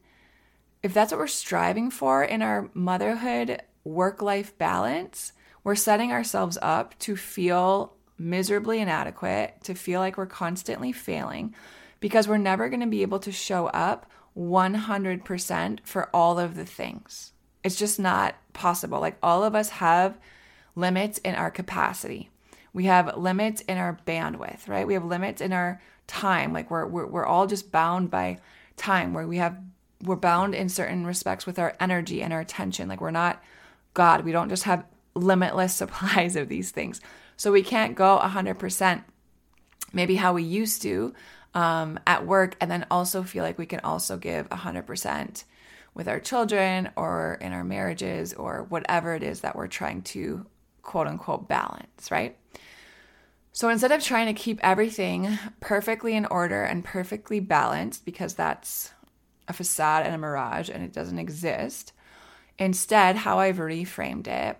if 0.84 0.94
that's 0.94 1.12
what 1.12 1.20
we're 1.20 1.28
striving 1.28 1.90
for 1.90 2.24
in 2.24 2.42
our 2.42 2.70
motherhood 2.74 3.62
work 3.84 4.22
life 4.22 4.58
balance, 4.58 5.32
we're 5.64 5.76
setting 5.76 6.12
ourselves 6.12 6.58
up 6.62 6.98
to 7.00 7.16
feel 7.16 7.94
miserably 8.18 8.80
inadequate, 8.80 9.56
to 9.64 9.74
feel 9.74 10.00
like 10.00 10.18
we're 10.18 10.26
constantly 10.26 10.92
failing 10.92 11.54
because 12.00 12.28
we're 12.28 12.38
never 12.38 12.70
going 12.70 12.82
to 12.82 12.88
be 12.88 13.02
able 13.02 13.20
to 13.20 13.32
show 13.32 13.68
up 13.68 14.10
100% 14.38 15.80
for 15.84 16.10
all 16.14 16.40
of 16.40 16.56
the 16.56 16.66
things. 16.66 17.32
It's 17.64 17.76
just 17.76 18.00
not 18.00 18.36
possible. 18.54 19.00
Like 19.00 19.18
all 19.24 19.44
of 19.44 19.56
us 19.56 19.70
have 19.70 20.18
limits 20.76 21.18
in 21.20 21.36
our 21.36 21.52
capacity. 21.52 22.30
We 22.74 22.86
have 22.86 23.18
limits 23.18 23.62
in 23.62 23.78
our 23.78 24.00
bandwidth, 24.06 24.68
right? 24.68 24.88
We 24.88 24.96
have 24.96 25.06
limits 25.06 25.42
in 25.42 25.54
our 25.54 25.82
time. 26.08 26.52
Like 26.52 26.72
we're, 26.72 26.88
we're, 26.88 27.06
we're 27.06 27.26
all 27.26 27.48
just 27.48 27.72
bound 27.72 28.10
by 28.10 28.40
time 28.76 29.14
where 29.14 29.28
we 29.28 29.38
have, 29.38 29.58
we're 30.04 30.16
bound 30.16 30.56
in 30.56 30.70
certain 30.70 31.06
respects 31.06 31.46
with 31.46 31.60
our 31.60 31.76
energy 31.80 32.22
and 32.22 32.34
our 32.34 32.42
attention. 32.42 32.90
Like 32.90 33.00
we're 33.00 33.12
not 33.12 33.42
God. 33.94 34.26
We 34.26 34.32
don't 34.32 34.50
just 34.50 34.64
have 34.64 34.86
limitless 35.16 35.74
supplies 35.76 36.36
of 36.36 36.50
these 36.50 36.72
things. 36.72 37.00
So 37.44 37.52
we 37.52 37.62
can't 37.62 37.94
go 37.94 38.18
100% 38.24 39.04
maybe 39.92 40.16
how 40.16 40.32
we 40.32 40.44
used 40.44 40.82
to 40.84 41.14
um, 41.54 42.00
at 42.08 42.26
work 42.26 42.56
and 42.62 42.72
then 42.72 42.86
also 42.90 43.22
feel 43.22 43.44
like 43.44 43.58
we 43.58 43.66
can 43.66 43.82
also 43.82 44.16
give 44.16 44.48
100% 44.48 45.44
with 45.94 46.08
our 46.08 46.22
children 46.22 46.92
or 46.96 47.38
in 47.42 47.52
our 47.52 47.66
marriages 47.66 48.34
or 48.34 48.64
whatever 48.70 49.14
it 49.14 49.24
is 49.24 49.42
that 49.42 49.58
we're 49.58 49.68
trying 49.68 50.04
to 50.04 50.46
quote 50.84 51.06
unquote 51.06 51.50
balance, 51.50 52.10
right? 52.10 52.38
So 53.52 53.68
instead 53.68 53.92
of 53.92 54.02
trying 54.02 54.34
to 54.34 54.42
keep 54.42 54.62
everything 54.64 55.38
perfectly 55.60 56.16
in 56.16 56.26
order 56.28 56.64
and 56.64 56.82
perfectly 56.82 57.42
balanced, 57.42 58.06
because 58.06 58.36
that's 58.36 58.94
a 59.50 59.54
facade 59.54 60.06
and 60.06 60.16
a 60.16 60.18
mirage 60.18 60.70
and 60.70 60.82
it 60.82 60.94
doesn't 60.94 61.20
exist, 61.20 61.92
instead, 62.58 63.18
how 63.18 63.40
I've 63.40 63.58
reframed 63.58 64.28
it 64.28 64.58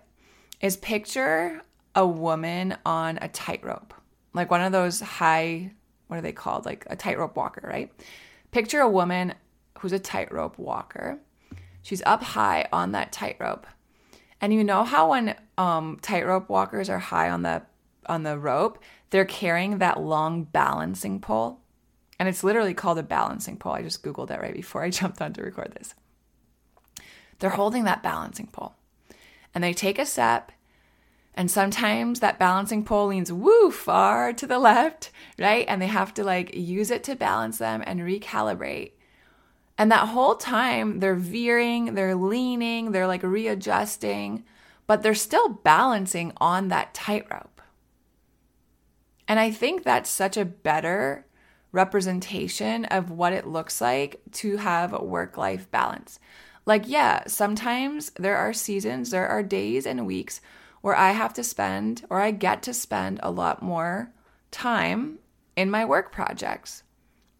is 0.60 0.76
picture 0.76 1.62
a 1.94 2.06
woman 2.06 2.76
on 2.84 3.18
a 3.22 3.28
tightrope, 3.28 3.94
like 4.32 4.50
one 4.50 4.60
of 4.60 4.72
those 4.72 5.00
high, 5.00 5.70
what 6.08 6.18
are 6.18 6.22
they 6.22 6.32
called? 6.32 6.64
Like 6.66 6.86
a 6.88 6.96
tightrope 6.96 7.36
walker, 7.36 7.66
right? 7.66 7.92
Picture 8.50 8.80
a 8.80 8.88
woman 8.88 9.34
who's 9.78 9.92
a 9.92 9.98
tightrope 9.98 10.58
walker. 10.58 11.18
She's 11.82 12.02
up 12.06 12.22
high 12.22 12.66
on 12.72 12.92
that 12.92 13.12
tightrope. 13.12 13.66
And 14.40 14.52
you 14.52 14.64
know 14.64 14.84
how 14.84 15.10
when 15.10 15.36
um, 15.56 15.98
tightrope 16.02 16.48
walkers 16.48 16.88
are 16.90 16.98
high 16.98 17.30
on 17.30 17.42
the 17.42 17.62
on 18.06 18.22
the 18.22 18.38
rope, 18.38 18.82
they're 19.10 19.24
carrying 19.24 19.78
that 19.78 20.00
long 20.00 20.44
balancing 20.44 21.20
pole. 21.20 21.60
And 22.18 22.28
it's 22.28 22.44
literally 22.44 22.74
called 22.74 22.98
a 22.98 23.02
balancing 23.02 23.56
pole. 23.56 23.72
I 23.72 23.82
just 23.82 24.02
Googled 24.02 24.28
that 24.28 24.40
right 24.40 24.54
before 24.54 24.82
I 24.82 24.90
jumped 24.90 25.20
on 25.22 25.32
to 25.34 25.42
record 25.42 25.72
this. 25.72 25.94
They're 27.38 27.50
holding 27.50 27.84
that 27.84 28.02
balancing 28.02 28.48
pole. 28.48 28.74
And 29.54 29.62
they 29.62 29.72
take 29.72 29.98
a 29.98 30.06
step, 30.06 30.52
and 31.34 31.50
sometimes 31.50 32.20
that 32.20 32.38
balancing 32.38 32.84
pole 32.84 33.08
leans 33.08 33.32
woo 33.32 33.70
far 33.70 34.32
to 34.32 34.46
the 34.46 34.58
left, 34.58 35.10
right? 35.38 35.66
And 35.68 35.82
they 35.82 35.88
have 35.88 36.14
to 36.14 36.24
like 36.24 36.54
use 36.54 36.90
it 36.90 37.02
to 37.04 37.16
balance 37.16 37.58
them 37.58 37.82
and 37.84 38.00
recalibrate. 38.00 38.92
And 39.76 39.90
that 39.90 40.08
whole 40.08 40.36
time 40.36 41.00
they're 41.00 41.16
veering, 41.16 41.94
they're 41.94 42.14
leaning, 42.14 42.92
they're 42.92 43.08
like 43.08 43.24
readjusting, 43.24 44.44
but 44.86 45.02
they're 45.02 45.14
still 45.14 45.48
balancing 45.48 46.32
on 46.36 46.68
that 46.68 46.94
tightrope. 46.94 47.60
And 49.26 49.40
I 49.40 49.50
think 49.50 49.82
that's 49.82 50.10
such 50.10 50.36
a 50.36 50.44
better 50.44 51.26
representation 51.72 52.84
of 52.84 53.10
what 53.10 53.32
it 53.32 53.48
looks 53.48 53.80
like 53.80 54.20
to 54.30 54.58
have 54.58 54.92
work 54.92 55.36
life 55.36 55.68
balance. 55.72 56.20
Like, 56.66 56.84
yeah, 56.86 57.24
sometimes 57.26 58.10
there 58.16 58.36
are 58.36 58.52
seasons, 58.52 59.10
there 59.10 59.26
are 59.26 59.42
days 59.42 59.84
and 59.84 60.06
weeks 60.06 60.40
where 60.84 60.94
I 60.94 61.12
have 61.12 61.32
to 61.32 61.42
spend 61.42 62.04
or 62.10 62.20
I 62.20 62.30
get 62.30 62.62
to 62.64 62.74
spend 62.74 63.18
a 63.22 63.30
lot 63.30 63.62
more 63.62 64.12
time 64.50 65.18
in 65.56 65.70
my 65.70 65.86
work 65.86 66.12
projects, 66.12 66.82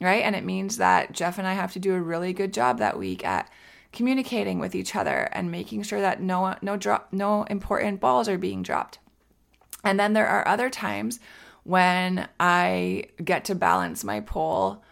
right? 0.00 0.22
And 0.22 0.34
it 0.34 0.46
means 0.46 0.78
that 0.78 1.12
Jeff 1.12 1.36
and 1.36 1.46
I 1.46 1.52
have 1.52 1.74
to 1.74 1.78
do 1.78 1.94
a 1.94 2.00
really 2.00 2.32
good 2.32 2.54
job 2.54 2.78
that 2.78 2.98
week 2.98 3.22
at 3.22 3.50
communicating 3.92 4.60
with 4.60 4.74
each 4.74 4.96
other 4.96 5.28
and 5.32 5.50
making 5.50 5.82
sure 5.82 6.00
that 6.00 6.22
no 6.22 6.56
no 6.62 6.78
drop 6.78 7.12
no 7.12 7.42
important 7.42 8.00
balls 8.00 8.30
are 8.30 8.38
being 8.38 8.62
dropped. 8.62 8.98
And 9.84 10.00
then 10.00 10.14
there 10.14 10.26
are 10.26 10.48
other 10.48 10.70
times 10.70 11.20
when 11.64 12.26
I 12.40 13.08
get 13.22 13.44
to 13.44 13.54
balance 13.54 14.04
my 14.04 14.20
pole 14.20 14.82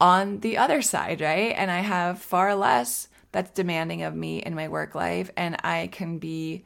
on 0.00 0.40
the 0.40 0.58
other 0.58 0.82
side, 0.82 1.20
right? 1.20 1.54
And 1.56 1.70
I 1.70 1.82
have 1.82 2.18
far 2.18 2.56
less 2.56 3.06
that's 3.30 3.52
demanding 3.52 4.02
of 4.02 4.12
me 4.12 4.38
in 4.38 4.56
my 4.56 4.66
work 4.66 4.96
life 4.96 5.30
and 5.36 5.56
I 5.62 5.88
can 5.92 6.18
be 6.18 6.64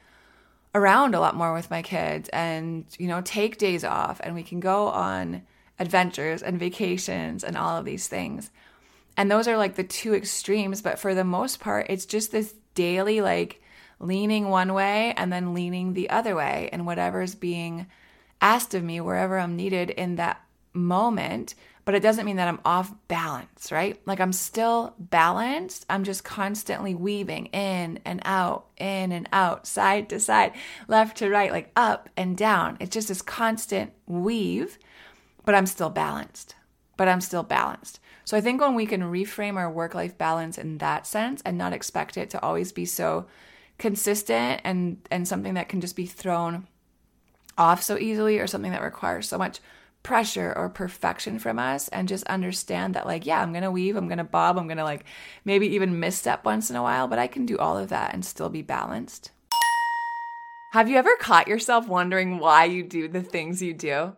around 0.75 1.15
a 1.15 1.21
lot 1.21 1.35
more 1.35 1.53
with 1.53 1.71
my 1.71 1.83
kids 1.83 2.29
and 2.31 2.85
you 2.99 3.09
know 3.09 3.21
take 3.23 3.59
days 3.59 3.85
off 3.85 4.21
and 4.23 4.35
we 4.35 4.43
can 4.43 4.61
go 4.61 4.89
on 4.89 5.43
adventures 5.79 6.43
and 6.43 6.59
vacations 6.59 7.43
and 7.43 7.57
all 7.57 7.77
of 7.77 7.85
these 7.85 8.07
things. 8.07 8.51
And 9.17 9.31
those 9.31 9.49
are 9.49 9.57
like 9.57 9.75
the 9.75 9.85
two 9.85 10.15
extremes, 10.15 10.83
but 10.83 10.99
for 10.99 11.15
the 11.15 11.25
most 11.25 11.61
part 11.61 11.87
it's 11.89 12.07
just 12.07 12.33
this 12.33 12.55
daily 12.75 13.21
like 13.21 13.63
leaning 13.99 14.49
one 14.49 14.73
way 14.73 15.13
and 15.17 15.33
then 15.33 15.55
leaning 15.55 15.93
the 15.93 16.09
other 16.11 16.35
way 16.35 16.69
and 16.73 16.87
whatever's 16.87 17.35
being 17.35 17.87
asked 18.41 18.75
of 18.75 18.83
me 18.83 19.01
wherever 19.01 19.39
I'm 19.39 19.57
needed 19.57 19.91
in 19.91 20.17
that 20.17 20.41
moment 20.73 21.55
but 21.85 21.95
it 21.95 22.03
doesn't 22.03 22.27
mean 22.27 22.37
that 22.37 22.49
I'm 22.49 22.61
off 22.65 22.93
balance, 23.09 23.73
right? 23.73 24.01
Like 24.07 24.21
I'm 24.21 24.33
still 24.33 24.95
balanced. 24.99 25.87
I'm 25.89 26.05
just 26.05 26.25
constantly 26.25 26.95
weaving 26.95 27.47
in 27.47 28.01
and 28.05 28.21
out, 28.25 28.67
in 28.77 29.13
and 29.13 29.29
out, 29.33 29.67
side 29.67 30.09
to 30.11 30.21
side, 30.21 30.53
left 30.89 31.19
to 31.19 31.31
right, 31.31 31.51
like 31.51 31.71
up 31.77 32.09
and 32.17 32.37
down. 32.37 32.77
It's 32.81 32.95
just 32.95 33.09
this 33.09 33.23
constant 33.23 33.93
weave, 34.07 34.79
but 35.45 35.55
I'm 35.55 35.67
still 35.67 35.91
balanced. 35.91 36.55
But 36.97 37.09
I'm 37.09 37.21
still 37.21 37.43
balanced. 37.43 37.99
So 38.25 38.37
I 38.37 38.41
think 38.41 38.61
when 38.61 38.75
we 38.75 38.87
can 38.87 39.03
reframe 39.03 39.57
our 39.57 39.71
work 39.71 39.95
life 39.95 40.17
balance 40.19 40.59
in 40.59 40.79
that 40.79 41.07
sense 41.07 41.43
and 41.45 41.57
not 41.57 41.73
expect 41.73 42.17
it 42.17 42.31
to 42.31 42.43
always 42.43 42.73
be 42.73 42.85
so 42.85 43.27
consistent 43.79 44.61
and 44.63 44.99
and 45.11 45.27
something 45.27 45.55
that 45.55 45.71
can 45.71 45.81
just 45.81 45.97
be 45.97 46.05
thrown 46.05 46.69
off 47.57 47.83
so 47.83 47.97
easily 47.97 48.39
or 48.39 48.47
something 48.47 48.71
that 48.73 48.83
requires 48.83 49.27
so 49.27 49.39
much 49.39 49.59
pressure 50.03 50.53
or 50.57 50.69
perfection 50.69 51.39
from 51.39 51.59
us 51.59 51.89
and 51.89 52.09
just 52.09 52.25
understand 52.25 52.95
that 52.95 53.07
like 53.07 53.27
yeah 53.27 53.43
i'm 53.43 53.53
gonna 53.53 53.71
weave 53.71 53.97
i'm 53.97 54.09
gonna 54.09 54.25
bob 54.25 54.57
i'm 54.57 54.67
gonna 54.67 54.83
like 54.83 55.05
maybe 55.45 55.67
even 55.67 56.01
misstep 56.01 56.45
once 56.45 56.71
in 56.71 56.77
a 56.77 56.83
while 56.83 57.07
but 57.07 57.19
i 57.19 57.27
can 57.27 57.45
do 57.45 57.59
all 57.59 57.77
of 57.77 57.91
that 57.91 58.15
and 58.15 58.25
still 58.25 58.49
be 58.49 58.63
balanced. 58.63 59.31
Have 60.73 60.89
you 60.89 60.99
ever 60.99 61.17
caught 61.19 61.49
yourself 61.49 61.89
wondering 61.89 62.39
why 62.39 62.67
you 62.67 62.85
do 62.85 63.09
the 63.09 63.23
things 63.23 63.61
you 63.61 63.75
do? 63.75 64.15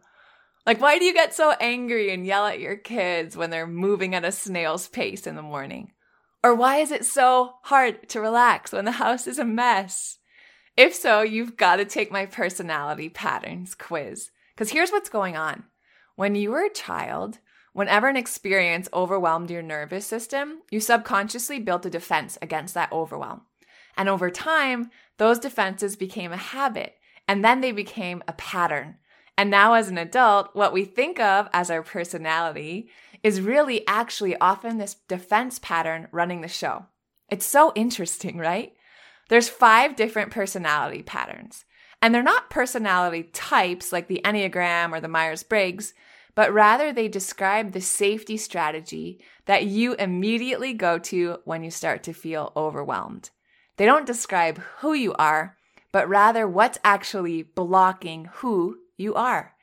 Like 0.67 0.83
why 0.83 0.99
do 0.99 1.07
you 1.07 1.15
get 1.15 1.35
so 1.35 1.53
angry 1.53 2.13
and 2.13 2.27
yell 2.27 2.45
at 2.45 2.61
your 2.61 2.77
kids 2.77 3.35
when 3.35 3.49
they're 3.49 3.67
moving 3.67 4.15
at 4.15 4.27
a 4.27 4.31
snail's 4.31 4.87
pace 4.87 5.27
in 5.27 5.35
the 5.35 5.41
morning? 5.41 5.93
Or 6.45 6.55
why 6.55 6.77
is 6.79 6.91
it 6.91 7.07
so 7.07 7.55
hard 7.63 8.07
to 8.11 8.21
relax 8.21 8.71
when 8.71 8.85
the 8.85 8.93
house 8.93 9.27
is 9.27 9.39
a 9.39 9.47
mess? 9.47 10.19
If 10.77 10.95
so 10.95 11.23
you've 11.23 11.57
got 11.57 11.77
to 11.77 11.87
take 11.87 12.13
my 12.13 12.27
personality 12.27 13.09
patterns 13.09 13.75
quiz 13.75 14.31
because 14.55 14.71
here's 14.71 14.91
what's 14.91 15.09
going 15.09 15.39
on 15.39 15.65
when 16.17 16.35
you 16.35 16.51
were 16.51 16.65
a 16.65 16.73
child, 16.73 17.39
whenever 17.73 18.09
an 18.09 18.17
experience 18.17 18.89
overwhelmed 18.93 19.51
your 19.51 19.63
nervous 19.63 20.07
system, 20.07 20.61
you 20.71 20.81
subconsciously 20.81 21.59
built 21.59 21.87
a 21.87 21.91
defense 21.91 22.39
against 22.43 22.75
that 22.75 22.93
overwhelm. 22.93 23.43
And 23.97 24.09
over 24.09 24.31
time, 24.31 24.91
those 25.19 25.39
defenses 25.39 25.97
became 25.97 26.33
a 26.33 26.37
habit, 26.37 26.95
and 27.29 27.45
then 27.45 27.61
they 27.61 27.73
became 27.73 28.23
a 28.27 28.33
pattern. 28.33 28.97
And 29.37 29.51
now, 29.51 29.75
as 29.75 29.89
an 29.89 29.99
adult, 29.99 30.51
what 30.55 30.73
we 30.73 30.85
think 30.85 31.19
of 31.19 31.49
as 31.53 31.71
our 31.71 31.83
personality 31.83 32.91
is 33.23 33.41
really 33.41 33.87
actually 33.87 34.37
often 34.37 34.79
this 34.79 34.95
defense 35.09 35.59
pattern 35.59 36.09
running 36.13 36.41
the 36.41 36.49
show. 36.49 36.87
It's 37.31 37.47
so 37.47 37.73
interesting, 37.75 38.37
right? 38.37 38.75
There's 39.29 39.49
five 39.49 39.97
different 39.97 40.31
personality 40.31 41.03
patterns. 41.03 41.65
And 42.03 42.13
they're 42.13 42.23
not 42.23 42.51
personality 42.51 43.23
types 43.33 43.93
like 43.93 44.09
the 44.09 44.21
Enneagram 44.25 44.93
or 44.93 45.01
the 45.01 45.09
Myers 45.09 45.45
Briggs, 45.45 45.95
but 46.35 46.53
rather 46.53 46.93
they 46.93 47.07
describe 47.07 47.73
the 47.73 47.81
safety 47.81 48.37
strategy 48.37 49.23
that 49.47 49.67
you 49.67 49.95
immediately 49.95 50.73
go 50.73 50.99
to 50.99 51.39
when 51.45 51.63
you 51.63 51.71
start 51.71 52.03
to 52.03 52.13
feel 52.13 52.53
overwhelmed. 52.57 53.31
They 53.77 53.87
don't 53.87 54.07
describe 54.07 54.59
who 54.79 54.95
you 54.95 55.15
are, 55.15 55.57
but 55.93 56.09
rather 56.09 56.49
what's 56.49 56.79
actually 56.85 57.43
blocking 57.43 58.29
who 58.35 58.79
you 58.97 59.15
are. 59.15 59.55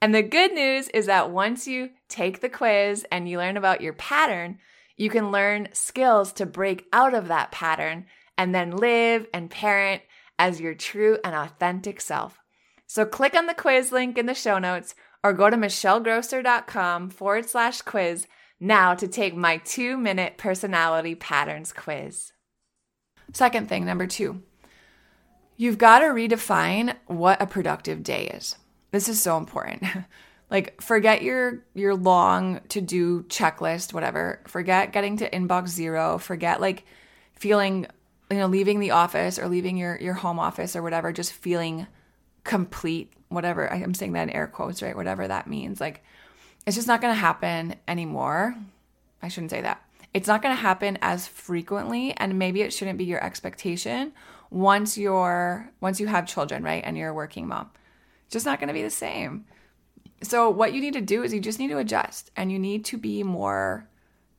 And 0.00 0.14
the 0.14 0.22
good 0.22 0.52
news 0.52 0.88
is 0.88 1.06
that 1.06 1.30
once 1.30 1.66
you 1.66 1.90
take 2.08 2.40
the 2.40 2.48
quiz 2.48 3.04
and 3.10 3.28
you 3.28 3.38
learn 3.38 3.56
about 3.56 3.80
your 3.80 3.92
pattern, 3.94 4.58
you 4.96 5.10
can 5.10 5.30
learn 5.30 5.68
skills 5.72 6.32
to 6.34 6.46
break 6.46 6.86
out 6.92 7.14
of 7.14 7.28
that 7.28 7.50
pattern 7.50 8.06
and 8.38 8.54
then 8.54 8.76
live 8.76 9.26
and 9.34 9.50
parent 9.50 10.02
as 10.40 10.58
your 10.58 10.74
true 10.74 11.18
and 11.22 11.34
authentic 11.34 12.00
self. 12.00 12.40
So 12.86 13.04
click 13.04 13.34
on 13.34 13.44
the 13.44 13.54
quiz 13.54 13.92
link 13.92 14.16
in 14.16 14.24
the 14.24 14.34
show 14.34 14.58
notes 14.58 14.94
or 15.22 15.34
go 15.34 15.50
to 15.50 15.56
michellegrosser.com 15.56 17.10
forward 17.10 17.46
slash 17.46 17.82
quiz 17.82 18.26
now 18.58 18.94
to 18.94 19.06
take 19.06 19.36
my 19.36 19.58
two 19.58 19.98
minute 19.98 20.38
personality 20.38 21.14
patterns 21.14 21.74
quiz. 21.74 22.32
Second 23.34 23.68
thing, 23.68 23.84
number 23.84 24.06
two, 24.06 24.42
you've 25.58 25.78
got 25.78 25.98
to 25.98 26.06
redefine 26.06 26.96
what 27.06 27.40
a 27.42 27.46
productive 27.46 28.02
day 28.02 28.28
is. 28.28 28.56
This 28.92 29.10
is 29.10 29.20
so 29.20 29.36
important. 29.36 29.84
like 30.50 30.80
forget 30.80 31.22
your 31.22 31.64
your 31.74 31.94
long 31.94 32.60
to 32.70 32.80
do 32.80 33.22
checklist 33.24 33.92
whatever 33.92 34.42
forget 34.48 34.92
getting 34.92 35.16
to 35.16 35.30
inbox 35.30 35.68
zero 35.68 36.18
forget 36.18 36.60
like 36.60 36.84
feeling 37.34 37.86
you 38.30 38.36
know, 38.36 38.46
leaving 38.46 38.78
the 38.78 38.92
office 38.92 39.38
or 39.38 39.48
leaving 39.48 39.76
your 39.76 39.98
your 39.98 40.14
home 40.14 40.38
office 40.38 40.76
or 40.76 40.82
whatever, 40.82 41.12
just 41.12 41.32
feeling 41.32 41.86
complete, 42.44 43.12
whatever 43.28 43.70
I'm 43.72 43.94
saying 43.94 44.12
that 44.12 44.24
in 44.24 44.30
air 44.30 44.46
quotes, 44.46 44.82
right? 44.82 44.96
Whatever 44.96 45.26
that 45.28 45.46
means. 45.46 45.80
Like 45.80 46.02
it's 46.66 46.76
just 46.76 46.88
not 46.88 47.00
going 47.00 47.14
to 47.14 47.20
happen 47.20 47.74
anymore. 47.88 48.54
I 49.22 49.28
shouldn't 49.28 49.50
say 49.50 49.62
that. 49.62 49.82
It's 50.12 50.28
not 50.28 50.42
going 50.42 50.54
to 50.54 50.60
happen 50.60 50.98
as 51.02 51.26
frequently 51.26 52.12
and 52.16 52.38
maybe 52.38 52.62
it 52.62 52.72
shouldn't 52.72 52.98
be 52.98 53.04
your 53.04 53.22
expectation 53.22 54.12
once 54.50 54.98
you're 54.98 55.70
once 55.80 56.00
you 56.00 56.06
have 56.06 56.26
children, 56.26 56.62
right? 56.62 56.82
And 56.84 56.96
you're 56.96 57.10
a 57.10 57.14
working 57.14 57.48
mom. 57.48 57.70
It's 58.26 58.32
just 58.32 58.46
not 58.46 58.60
going 58.60 58.68
to 58.68 58.74
be 58.74 58.82
the 58.82 58.90
same. 58.90 59.44
So 60.22 60.50
what 60.50 60.72
you 60.72 60.80
need 60.80 60.94
to 60.94 61.00
do 61.00 61.22
is 61.22 61.32
you 61.32 61.40
just 61.40 61.58
need 61.58 61.68
to 61.68 61.78
adjust 61.78 62.30
and 62.36 62.52
you 62.52 62.58
need 62.58 62.84
to 62.86 62.98
be 62.98 63.22
more 63.22 63.88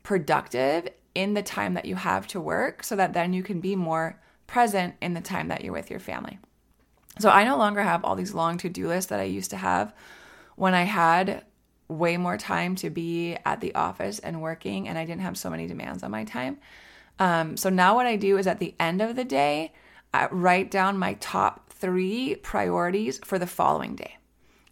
productive 0.03 0.89
in 1.13 1.33
the 1.33 1.43
time 1.43 1.73
that 1.73 1.85
you 1.85 1.95
have 1.95 2.27
to 2.27 2.39
work 2.39 2.83
so 2.83 2.95
that 2.95 3.13
then 3.13 3.33
you 3.33 3.43
can 3.43 3.59
be 3.59 3.75
more 3.75 4.19
present 4.47 4.95
in 5.01 5.13
the 5.13 5.21
time 5.21 5.49
that 5.49 5.63
you're 5.63 5.73
with 5.73 5.89
your 5.89 5.99
family. 5.99 6.39
So 7.19 7.29
I 7.29 7.43
no 7.43 7.57
longer 7.57 7.81
have 7.81 8.03
all 8.03 8.15
these 8.15 8.33
long 8.33 8.57
to 8.59 8.69
do 8.69 8.87
lists 8.87 9.09
that 9.09 9.19
I 9.19 9.23
used 9.23 9.51
to 9.51 9.57
have 9.57 9.93
when 10.55 10.73
I 10.73 10.83
had 10.83 11.43
way 11.87 12.15
more 12.17 12.37
time 12.37 12.75
to 12.75 12.89
be 12.89 13.35
at 13.45 13.59
the 13.59 13.75
office 13.75 14.19
and 14.19 14.41
working 14.41 14.87
and 14.87 14.97
I 14.97 15.05
didn't 15.05 15.21
have 15.21 15.37
so 15.37 15.49
many 15.49 15.67
demands 15.67 16.03
on 16.03 16.11
my 16.11 16.23
time. 16.23 16.57
Um, 17.19 17.57
so 17.57 17.69
now 17.69 17.95
what 17.95 18.07
I 18.07 18.15
do 18.15 18.37
is 18.37 18.47
at 18.47 18.59
the 18.59 18.73
end 18.79 19.01
of 19.01 19.15
the 19.15 19.25
day, 19.25 19.73
I 20.13 20.27
write 20.27 20.71
down 20.71 20.97
my 20.97 21.13
top 21.15 21.71
three 21.71 22.35
priorities 22.35 23.19
for 23.23 23.37
the 23.37 23.47
following 23.47 23.95
day. 23.95 24.17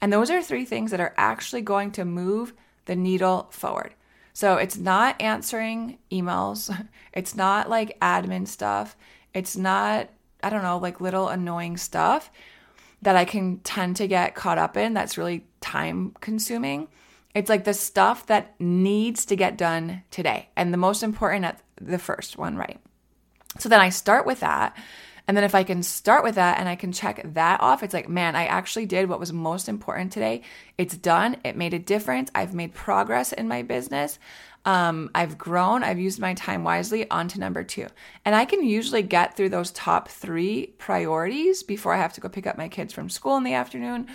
And 0.02 0.12
those 0.12 0.30
are 0.30 0.41
three 0.41 0.65
things 0.65 0.91
that 0.91 0.99
are 0.99 1.13
actually 1.17 1.62
going 1.62 1.91
to 1.91 2.06
move 2.06 2.54
the 2.86 2.95
needle 2.95 3.47
forward. 3.52 3.93
So 4.34 4.56
it's 4.56 4.78
not 4.78 5.20
answering 5.22 6.00
emails. 6.12 6.70
It's 7.12 7.36
not 7.36 7.70
like 7.70 8.00
admin 8.00 8.48
stuff. 8.48 8.96
It's 9.34 9.58
not, 9.58 10.10
I 10.44 10.52
don't 10.52 10.62
know, 10.62 10.78
like 10.78 11.02
little 11.02 11.28
annoying 11.28 11.76
stuff 11.76 12.30
that 13.02 13.15
I 13.15 13.26
can 13.26 13.60
tend 13.60 13.96
to 13.98 14.08
get 14.08 14.36
caught 14.36 14.60
up 14.60 14.78
in 14.78 14.94
that's 14.94 15.18
really 15.18 15.44
time 15.60 16.15
consuming. 16.22 16.88
It's 17.34 17.50
like 17.50 17.63
the 17.63 17.74
stuff 17.74 18.28
that 18.28 18.54
needs 18.60 19.26
to 19.26 19.36
get 19.36 19.58
done 19.58 20.04
today. 20.12 20.50
And 20.56 20.72
the 20.72 20.78
most 20.78 21.02
important 21.02 21.46
at 21.46 21.62
the 21.82 22.00
first 22.00 22.38
one, 22.38 22.56
right? 22.56 22.80
So 23.58 23.70
then 23.70 23.82
I 23.82 23.89
start 23.89 24.26
with 24.26 24.42
that. 24.42 24.78
And 25.30 25.38
then 25.38 25.44
if 25.44 25.54
I 25.54 25.63
can 25.63 25.84
start 25.84 26.24
with 26.24 26.36
that 26.36 26.58
and 26.58 26.68
I 26.68 26.76
can 26.76 26.92
check 26.92 27.22
that 27.36 27.62
off, 27.62 27.84
it's 27.84 27.94
like, 27.94 28.10
man, 28.10 28.36
I 28.36 28.48
actually 28.48 28.88
did 28.88 29.08
what 29.08 29.20
was 29.20 29.32
most 29.32 29.70
important 29.70 30.12
today. 30.12 30.42
It's 30.76 30.98
done. 30.98 31.38
It 31.44 31.56
made 31.56 31.76
a 31.76 31.78
difference. 31.78 32.32
I've 32.34 32.56
made 32.56 32.74
progress 32.74 33.32
in 33.32 33.48
my 33.48 33.62
business. 33.62 34.18
Um, 34.65 35.12
I've 35.13 35.38
grown. 35.38 35.84
I've 35.84 36.00
used 36.00 36.20
my 36.20 36.34
time 36.34 36.63
wisely. 36.63 37.08
On 37.12 37.28
to 37.28 37.39
number 37.39 37.63
two. 37.63 37.86
And 38.26 38.34
I 38.34 38.46
can 38.46 38.65
usually 38.65 39.04
get 39.04 39.38
through 39.38 39.50
those 39.50 39.70
top 39.70 40.08
three 40.08 40.74
priorities 40.80 41.62
before 41.62 41.94
I 41.94 41.98
have 41.98 42.13
to 42.13 42.22
go 42.22 42.28
pick 42.28 42.48
up 42.48 42.58
my 42.58 42.68
kids 42.68 42.92
from 42.92 43.08
school 43.08 43.38
in 43.38 43.44
the 43.44 43.54
afternoon 43.54 44.08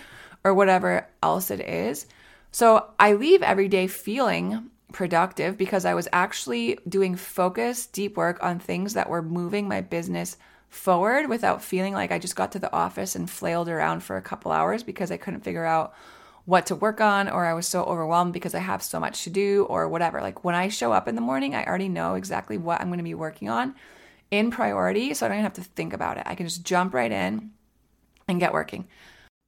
or 0.43 0.53
whatever 0.53 1.07
else 1.23 1.49
it 1.49 1.61
is. 1.61 2.07
So 2.51 2.87
I 2.99 3.13
leave 3.13 3.41
every 3.41 3.69
day 3.69 3.87
feeling 3.87 4.69
productive 4.91 5.57
because 5.57 5.85
I 5.85 5.93
was 5.93 6.09
actually 6.11 6.77
doing 6.89 7.15
focused, 7.15 7.93
deep 7.93 8.17
work 8.17 8.43
on 8.43 8.59
things 8.59 8.95
that 8.95 9.09
were 9.09 9.21
moving 9.21 9.69
my 9.69 9.79
business 9.79 10.35
forward 10.75 11.29
without 11.29 11.63
feeling 11.63 11.93
like 11.93 12.11
I 12.11 12.19
just 12.19 12.35
got 12.35 12.51
to 12.51 12.59
the 12.59 12.71
office 12.73 13.15
and 13.15 13.29
flailed 13.29 13.69
around 13.69 14.01
for 14.01 14.17
a 14.17 14.21
couple 14.21 14.51
hours 14.51 14.83
because 14.83 15.09
I 15.09 15.17
couldn't 15.17 15.43
figure 15.43 15.65
out 15.65 15.93
what 16.45 16.67
to 16.67 16.75
work 16.75 17.01
on 17.01 17.27
or 17.27 17.45
I 17.45 17.53
was 17.53 17.65
so 17.65 17.83
overwhelmed 17.83 18.33
because 18.33 18.53
I 18.53 18.59
have 18.59 18.83
so 18.83 18.99
much 18.99 19.23
to 19.23 19.29
do 19.29 19.65
or 19.69 19.87
whatever. 19.87 20.21
Like 20.21 20.43
when 20.43 20.53
I 20.53 20.67
show 20.67 20.91
up 20.91 21.07
in 21.07 21.15
the 21.15 21.21
morning, 21.21 21.55
I 21.55 21.65
already 21.65 21.89
know 21.89 22.15
exactly 22.15 22.57
what 22.57 22.81
I'm 22.81 22.87
going 22.87 22.99
to 22.99 23.03
be 23.03 23.15
working 23.15 23.49
on 23.49 23.73
in 24.29 24.51
priority. 24.51 25.13
So 25.13 25.25
I 25.25 25.29
don't 25.29 25.37
even 25.37 25.43
have 25.43 25.53
to 25.53 25.63
think 25.63 25.93
about 25.93 26.17
it. 26.17 26.23
I 26.25 26.35
can 26.35 26.45
just 26.45 26.63
jump 26.63 26.93
right 26.93 27.11
in 27.11 27.51
and 28.27 28.39
get 28.39 28.53
working. 28.53 28.87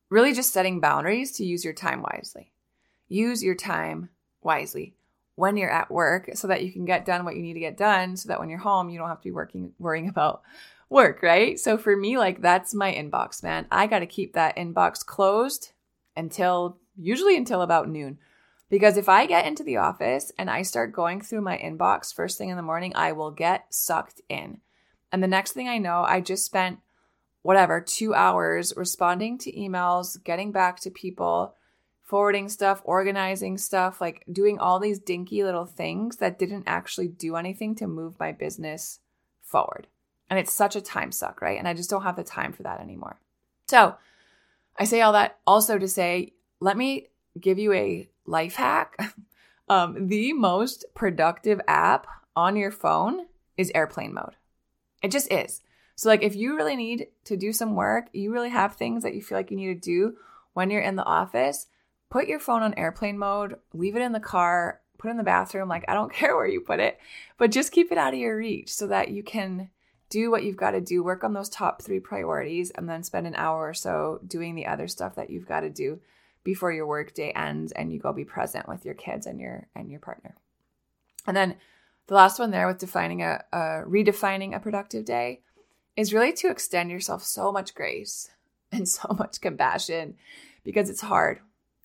Really 0.09 0.33
just 0.33 0.53
setting 0.53 0.79
boundaries 0.79 1.33
to 1.33 1.45
use 1.45 1.63
your 1.63 1.73
time 1.73 2.01
wisely. 2.01 2.53
Use 3.09 3.43
your 3.43 3.55
time 3.55 4.09
wisely 4.41 4.95
when 5.35 5.55
you're 5.55 5.69
at 5.69 5.91
work 5.91 6.31
so 6.33 6.47
that 6.47 6.63
you 6.63 6.71
can 6.71 6.85
get 6.85 7.05
done 7.05 7.25
what 7.25 7.35
you 7.35 7.43
need 7.43 7.53
to 7.53 7.59
get 7.59 7.77
done 7.77 8.17
so 8.17 8.29
that 8.29 8.39
when 8.39 8.49
you're 8.49 8.57
home 8.57 8.89
you 8.89 8.97
don't 8.97 9.07
have 9.07 9.19
to 9.19 9.27
be 9.27 9.31
working 9.31 9.71
worrying 9.77 10.09
about 10.09 10.41
work, 10.89 11.21
right? 11.21 11.59
So 11.59 11.77
for 11.77 11.95
me 11.95 12.17
like 12.17 12.41
that's 12.41 12.73
my 12.73 12.93
inbox, 12.93 13.43
man. 13.43 13.67
I 13.71 13.87
got 13.87 13.99
to 13.99 14.05
keep 14.05 14.33
that 14.33 14.55
inbox 14.55 15.05
closed 15.05 15.71
until 16.15 16.77
usually 16.95 17.37
until 17.37 17.61
about 17.61 17.89
noon. 17.89 18.17
Because 18.69 18.97
if 18.97 19.07
I 19.07 19.25
get 19.25 19.45
into 19.45 19.63
the 19.63 19.77
office 19.77 20.31
and 20.37 20.49
I 20.49 20.61
start 20.61 20.91
going 20.91 21.21
through 21.21 21.41
my 21.41 21.57
inbox 21.57 22.13
first 22.13 22.37
thing 22.37 22.49
in 22.49 22.57
the 22.57 22.63
morning, 22.63 22.91
I 22.95 23.13
will 23.13 23.31
get 23.31 23.73
sucked 23.73 24.21
in. 24.27 24.59
And 25.11 25.23
the 25.23 25.27
next 25.27 25.53
thing 25.53 25.69
I 25.69 25.77
know, 25.77 26.03
I 26.05 26.19
just 26.19 26.43
spent 26.43 26.79
whatever, 27.43 27.79
two 27.79 28.13
hours 28.13 28.73
responding 28.75 29.37
to 29.37 29.53
emails, 29.53 30.21
getting 30.21 30.51
back 30.51 30.81
to 30.81 30.91
people, 30.91 31.55
forwarding 32.03 32.49
stuff, 32.49 32.81
organizing 32.83 33.57
stuff, 33.57 34.01
like 34.01 34.25
doing 34.29 34.59
all 34.59 34.79
these 34.79 34.99
dinky 34.99 35.45
little 35.45 35.65
things 35.65 36.17
that 36.17 36.37
didn't 36.37 36.65
actually 36.67 37.07
do 37.07 37.37
anything 37.37 37.73
to 37.75 37.87
move 37.87 38.19
my 38.19 38.33
business 38.33 38.99
forward. 39.41 39.87
And 40.29 40.37
it's 40.37 40.53
such 40.53 40.75
a 40.75 40.81
time 40.81 41.11
suck, 41.11 41.41
right? 41.41 41.57
And 41.57 41.67
I 41.67 41.73
just 41.73 41.89
don't 41.89 42.03
have 42.03 42.15
the 42.15 42.23
time 42.23 42.53
for 42.53 42.63
that 42.63 42.81
anymore. 42.81 43.19
So 43.67 43.95
I 44.77 44.83
say 44.83 45.01
all 45.01 45.13
that 45.13 45.39
also 45.47 45.77
to 45.77 45.87
say 45.87 46.33
let 46.59 46.77
me 46.77 47.07
give 47.39 47.59
you 47.59 47.73
a 47.73 48.09
life 48.25 48.55
hack. 48.55 48.97
um, 49.69 50.07
the 50.07 50.33
most 50.33 50.85
productive 50.95 51.61
app 51.67 52.07
on 52.35 52.55
your 52.55 52.71
phone 52.71 53.27
is 53.57 53.71
airplane 53.73 54.13
mode. 54.13 54.35
It 55.01 55.11
just 55.11 55.31
is. 55.31 55.61
So, 55.95 56.09
like, 56.09 56.21
if 56.21 56.35
you 56.35 56.55
really 56.55 56.75
need 56.75 57.07
to 57.25 57.35
do 57.35 57.51
some 57.51 57.75
work, 57.75 58.07
you 58.13 58.31
really 58.31 58.49
have 58.49 58.75
things 58.75 59.03
that 59.03 59.15
you 59.15 59.21
feel 59.21 59.37
like 59.37 59.49
you 59.49 59.57
need 59.57 59.73
to 59.73 59.75
do 59.75 60.17
when 60.53 60.69
you're 60.69 60.81
in 60.81 60.95
the 60.95 61.03
office, 61.03 61.67
put 62.09 62.27
your 62.27 62.39
phone 62.39 62.61
on 62.61 62.73
airplane 62.75 63.17
mode, 63.17 63.55
leave 63.73 63.95
it 63.95 64.01
in 64.01 64.11
the 64.11 64.19
car, 64.19 64.81
put 64.99 65.07
it 65.07 65.11
in 65.11 65.17
the 65.17 65.23
bathroom. 65.23 65.67
Like, 65.67 65.85
I 65.87 65.93
don't 65.93 66.13
care 66.13 66.35
where 66.35 66.47
you 66.47 66.61
put 66.61 66.79
it, 66.79 66.99
but 67.37 67.51
just 67.51 67.71
keep 67.71 67.91
it 67.91 67.97
out 67.97 68.13
of 68.13 68.19
your 68.19 68.37
reach 68.37 68.73
so 68.73 68.87
that 68.87 69.09
you 69.09 69.23
can 69.23 69.69
do 70.09 70.31
what 70.31 70.43
you've 70.43 70.57
got 70.57 70.71
to 70.71 70.81
do, 70.81 71.03
work 71.03 71.23
on 71.23 71.33
those 71.33 71.49
top 71.49 71.81
three 71.81 71.99
priorities, 71.99 72.71
and 72.71 72.87
then 72.89 73.03
spend 73.03 73.27
an 73.27 73.35
hour 73.35 73.67
or 73.67 73.73
so 73.73 74.19
doing 74.25 74.55
the 74.55 74.67
other 74.67 74.87
stuff 74.87 75.15
that 75.15 75.29
you've 75.29 75.47
got 75.47 75.61
to 75.61 75.69
do 75.69 75.99
before 76.43 76.71
your 76.71 76.87
workday 76.87 77.31
ends 77.31 77.73
and 77.73 77.91
you 77.91 77.99
go 77.99 78.13
be 78.13 78.23
present 78.23 78.69
with 78.69 78.85
your 78.85 78.93
kids 78.93 79.25
and 79.25 79.39
your 79.39 79.67
and 79.75 79.91
your 79.91 79.99
partner. 79.99 80.35
And 81.25 81.35
then 81.35 81.55
the 82.07 82.15
last 82.15 82.39
one 82.39 82.51
there 82.51 82.67
with 82.67 82.77
defining 82.77 83.21
a, 83.21 83.43
a 83.51 83.57
redefining 83.85 84.55
a 84.55 84.59
productive 84.59 85.03
day 85.03 85.41
is 85.97 86.13
really 86.13 86.31
to 86.33 86.49
extend 86.49 86.89
yourself 86.89 87.23
so 87.23 87.51
much 87.51 87.75
grace 87.75 88.29
and 88.71 88.87
so 88.87 89.13
much 89.19 89.41
compassion 89.41 90.15
because 90.63 90.89
it's 90.89 91.01
hard. 91.01 91.39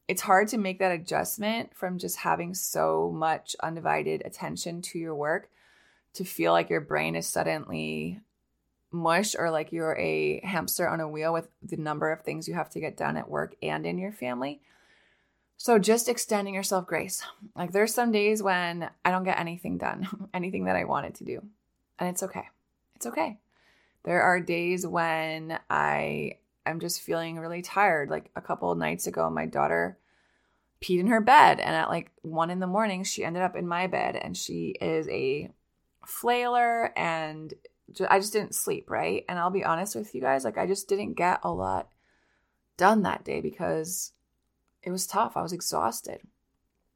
It's 0.07 0.23
hard 0.23 0.49
to 0.49 0.59
make 0.59 0.79
that 0.79 0.93
adjustment 0.93 1.75
from 1.75 1.99
just 1.99 2.19
having 2.19 2.55
so 2.55 3.13
much 3.15 3.57
undivided 3.63 4.23
attention 4.25 4.83
to 4.83 4.99
your 4.99 5.15
work 5.15 5.49
to 6.15 6.25
feel 6.25 6.53
like 6.53 6.71
your 6.71 6.81
brain 6.81 7.17
is 7.17 7.27
suddenly 7.27 8.21
mush 8.91 9.35
or 9.39 9.51
like 9.51 9.73
you're 9.73 9.97
a 9.99 10.41
hamster 10.45 10.89
on 10.89 11.01
a 11.01 11.09
wheel 11.09 11.33
with 11.33 11.49
the 11.63 11.77
number 11.77 12.11
of 12.11 12.23
things 12.23 12.47
you 12.47 12.55
have 12.55 12.71
to 12.71 12.81
get 12.81 12.97
done 12.97 13.17
at 13.17 13.31
work 13.31 13.55
and 13.63 13.87
in 13.87 13.99
your 13.99 14.13
family. 14.13 14.61
So 15.57 15.79
just 15.79 16.09
extending 16.09 16.55
yourself 16.55 16.87
grace. 16.87 17.23
Like 17.57 17.73
there's 17.73 17.95
some 17.95 18.13
days 18.13 18.43
when 18.43 18.91
I 19.05 19.11
don't 19.11 19.25
get 19.25 19.39
anything 19.39 19.79
done, 19.79 20.29
anything 20.35 20.65
that 20.65 20.77
I 20.77 20.85
wanted 20.85 21.15
to 21.17 21.25
do. 21.25 21.43
And 21.99 22.09
it's 22.09 22.23
okay. 22.23 22.49
It's 22.97 23.07
okay. 23.07 23.39
There 24.05 24.23
are 24.23 24.41
days 24.41 24.87
when 24.87 25.59
I 25.71 26.39
am 26.67 26.81
just 26.81 27.01
feeling 27.01 27.39
really 27.39 27.63
tired. 27.63 28.11
Like 28.11 28.31
a 28.35 28.41
couple 28.41 28.75
nights 28.75 29.07
ago, 29.07 29.31
my 29.31 29.47
daughter 29.47 29.97
peed 30.81 30.99
in 30.99 31.07
her 31.07 31.21
bed. 31.21 31.61
And 31.61 31.75
at 31.75 31.89
like 31.89 32.11
one 32.23 32.51
in 32.51 32.59
the 32.59 32.67
morning, 32.67 33.05
she 33.05 33.25
ended 33.25 33.43
up 33.43 33.57
in 33.57 33.69
my 33.69 33.87
bed 33.87 34.17
and 34.17 34.37
she 34.37 34.75
is 34.81 35.09
a 35.09 35.51
flailer 36.07 36.93
and 36.97 37.55
I 38.09 38.19
just 38.19 38.33
didn't 38.33 38.55
sleep, 38.55 38.91
right? 38.91 39.25
And 39.29 39.39
I'll 39.39 39.51
be 39.51 39.65
honest 39.65 39.95
with 39.95 40.15
you 40.15 40.21
guys, 40.21 40.45
like 40.45 40.59
I 40.59 40.67
just 40.67 40.89
didn't 40.89 41.15
get 41.15 41.41
a 41.43 41.53
lot 41.53 41.89
done 42.77 43.03
that 43.03 43.25
day 43.25 43.41
because 43.41 44.13
it 44.83 44.91
was 44.91 45.07
tough. 45.07 45.37
I 45.37 45.43
was 45.43 45.53
exhausted 45.53 46.21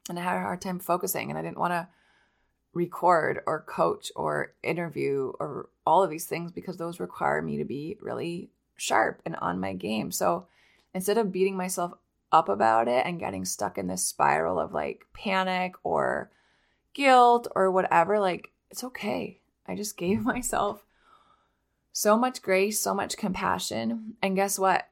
and 0.09 0.19
I 0.19 0.23
had 0.23 0.37
a 0.37 0.41
hard 0.41 0.61
time 0.61 0.79
focusing 0.79 1.31
and 1.31 1.39
I 1.39 1.43
didn't 1.43 1.59
want 1.59 1.73
to 1.73 1.89
record 2.73 3.41
or 3.47 3.63
coach 3.63 4.13
or 4.15 4.55
interview 4.63 5.33
or 5.41 5.69
all 5.87 6.03
of 6.03 6.11
these 6.11 6.27
things 6.27 6.53
because 6.53 6.77
those 6.77 7.01
require 7.01 7.41
me 7.41 7.57
to 7.57 7.65
be 7.65 7.97
really 8.01 8.51
sharp 8.77 9.23
and 9.25 9.37
on 9.37 9.61
my 9.61 9.73
game. 9.73 10.13
So 10.13 10.47
instead 10.95 11.19
of 11.19 11.33
beating 11.33 11.57
myself 11.57 11.93
up 12.33 12.49
about 12.49 12.89
it 12.89 13.07
and 13.07 13.21
getting 13.21 13.45
stuck 13.45 13.79
in 13.79 13.87
this 13.87 14.05
spiral 14.05 14.59
of 14.59 14.75
like 14.75 15.07
panic 15.15 15.75
or 15.85 16.31
guilt 16.93 17.49
or 17.55 17.71
whatever, 17.71 18.19
like 18.19 18.51
it's 18.71 18.85
okay. 18.85 19.41
I 19.67 19.75
just 19.75 19.97
gave 19.97 20.21
myself 20.25 20.85
so 21.93 22.17
much 22.17 22.43
grace, 22.43 22.81
so 22.81 22.95
much 22.95 23.17
compassion. 23.17 24.15
And 24.23 24.37
guess 24.37 24.59
what? 24.59 24.89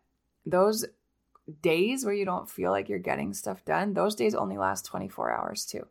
Those 0.46 0.86
days 1.62 2.04
where 2.04 2.14
you 2.14 2.24
don't 2.24 2.48
feel 2.48 2.70
like 2.70 2.88
you're 2.88 2.98
getting 2.98 3.34
stuff 3.34 3.64
done, 3.64 3.92
those 3.92 4.14
days 4.14 4.34
only 4.34 4.56
last 4.56 4.86
24 4.86 5.30
hours 5.30 5.66
too. 5.66 5.86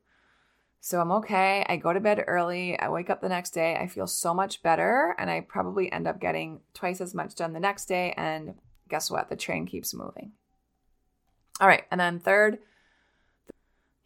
So 0.86 1.00
I'm 1.00 1.12
okay. 1.14 1.66
I 1.70 1.78
go 1.78 1.94
to 1.94 2.02
bed 2.02 2.26
early. 2.28 2.78
I 2.78 2.90
wake 2.90 3.10
up 3.10 3.22
the 3.22 3.30
next 3.30 3.52
day. 3.52 3.78
I 3.78 3.88
feel 3.88 4.06
so 4.06 4.34
much 4.34 4.62
better. 4.62 5.16
And 5.18 5.30
I 5.30 5.40
probably 5.40 5.90
end 5.90 6.08
up 6.08 6.20
getting 6.20 6.60
twice 6.74 7.00
as 7.00 7.14
much 7.14 7.36
done 7.36 7.54
the 7.54 7.60
next 7.62 7.86
day. 7.86 8.14
And 8.18 8.56
guess 8.90 9.10
what? 9.10 9.30
The 9.30 9.38
train 9.38 9.66
keeps 9.66 9.94
moving. 9.94 10.34
All 11.62 11.70
right. 11.70 11.86
And 11.90 12.02
then 12.02 12.20
third, 12.20 12.60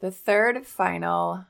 the 0.01 0.11
third 0.11 0.67
final, 0.67 1.45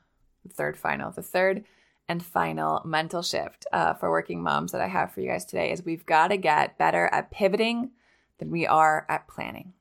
third 0.50 0.78
final, 0.78 1.10
the 1.10 1.20
third 1.20 1.64
and 2.08 2.24
final 2.24 2.82
mental 2.84 3.22
shift 3.22 3.66
uh, 3.72 3.94
for 3.94 4.10
working 4.10 4.42
moms 4.42 4.72
that 4.72 4.80
I 4.80 4.86
have 4.86 5.12
for 5.12 5.20
you 5.20 5.28
guys 5.28 5.44
today 5.44 5.70
is 5.70 5.84
we've 5.84 6.06
got 6.06 6.28
to 6.28 6.36
get 6.36 6.78
better 6.78 7.08
at 7.12 7.30
pivoting 7.30 7.90
than 8.38 8.50
we 8.50 8.66
are 8.66 9.04
at 9.08 9.28
planning. 9.28 9.74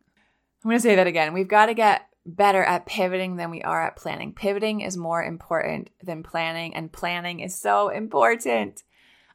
I'm 0.64 0.70
going 0.70 0.78
to 0.78 0.84
say 0.84 0.96
that 0.96 1.08
again. 1.08 1.34
We've 1.34 1.48
got 1.48 1.68
to 1.68 1.74
get 1.74 2.08
better 2.26 2.64
at 2.64 2.86
pivoting 2.86 3.38
than 3.38 3.50
we 3.50 3.62
are 3.62 3.86
at 3.86 3.96
planning. 3.96 4.34
Pivoting 4.34 4.82
is 4.82 4.98
more 4.98 5.24
important 5.24 5.90
than 6.04 6.24
planning, 6.24 6.76
and 6.76 6.92
planning 6.92 7.40
is 7.40 7.58
so 7.58 7.90
important. 7.90 8.84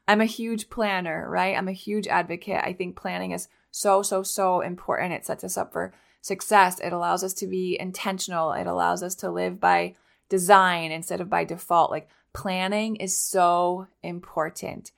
I'm 0.07 0.21
a 0.21 0.25
huge 0.25 0.69
planner, 0.69 1.27
right? 1.29 1.57
I'm 1.57 1.67
a 1.67 1.73
huge 1.73 2.07
advocate. 2.07 2.61
I 2.63 2.73
think 2.73 2.95
planning 2.95 3.31
is 3.31 3.47
so, 3.71 4.03
so, 4.03 4.21
so 4.21 4.61
important. 4.61 5.13
It 5.13 5.25
sets 5.25 5.43
us 5.43 5.57
up 5.57 5.73
for 5.73 5.93
success. 6.21 6.79
It 6.79 6.93
allows 6.93 7.23
us 7.23 7.33
to 7.35 7.47
be 7.47 7.77
intentional. 7.79 8.51
It 8.51 8.67
allows 8.67 9.01
us 9.01 9.15
to 9.15 9.31
live 9.31 9.59
by 9.59 9.95
design 10.29 10.91
instead 10.91 11.21
of 11.21 11.29
by 11.29 11.45
default. 11.45 11.89
Like 11.89 12.09
planning 12.33 12.95
is 12.97 13.17
so 13.17 13.87
important. 14.01 14.91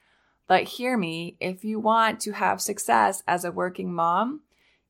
But 0.48 0.64
hear 0.64 0.98
me, 0.98 1.38
if 1.40 1.64
you 1.64 1.80
want 1.80 2.20
to 2.22 2.34
have 2.34 2.62
success 2.62 3.24
as 3.28 3.44
a 3.44 3.52
working 3.52 3.94
mom, 3.94 4.42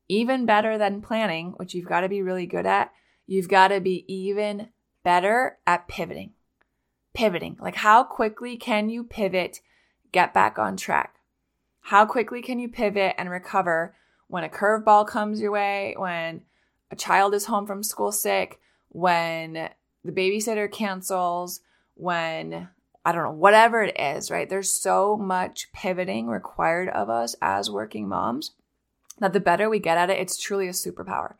even 0.08 0.46
better 0.46 0.78
than 0.78 1.02
planning, 1.02 1.54
which 1.56 1.74
you've 1.74 1.88
got 1.88 2.02
to 2.02 2.08
be 2.08 2.22
really 2.22 2.46
good 2.46 2.66
at, 2.66 2.92
you've 3.26 3.48
got 3.48 3.68
to 3.68 3.80
be 3.80 4.04
even 4.06 4.68
better 5.02 5.58
at 5.66 5.88
pivoting. 5.88 6.32
Pivoting. 7.14 7.56
Like, 7.60 7.76
how 7.76 8.04
quickly 8.04 8.56
can 8.56 8.88
you 8.88 9.02
pivot, 9.02 9.60
get 10.12 10.34
back 10.34 10.58
on 10.58 10.76
track? 10.76 11.16
How 11.80 12.04
quickly 12.04 12.42
can 12.42 12.58
you 12.58 12.68
pivot 12.68 13.14
and 13.16 13.30
recover 13.30 13.94
when 14.28 14.44
a 14.44 14.48
curveball 14.48 15.06
comes 15.06 15.40
your 15.40 15.52
way, 15.52 15.94
when 15.96 16.42
a 16.90 16.96
child 16.96 17.34
is 17.34 17.46
home 17.46 17.66
from 17.66 17.82
school 17.82 18.12
sick, 18.12 18.60
when 18.88 19.70
the 20.04 20.12
babysitter 20.12 20.70
cancels, 20.70 21.60
when 21.96 22.68
I 23.04 23.12
don't 23.12 23.22
know, 23.22 23.30
whatever 23.30 23.82
it 23.82 23.98
is, 23.98 24.32
right? 24.32 24.48
There's 24.48 24.68
so 24.68 25.16
much 25.16 25.72
pivoting 25.72 26.26
required 26.26 26.88
of 26.88 27.08
us 27.08 27.36
as 27.40 27.70
working 27.70 28.08
moms 28.08 28.52
that 29.18 29.32
the 29.32 29.38
better 29.38 29.70
we 29.70 29.78
get 29.78 29.96
at 29.96 30.10
it, 30.10 30.18
it's 30.18 30.36
truly 30.36 30.66
a 30.66 30.72
superpower. 30.72 31.34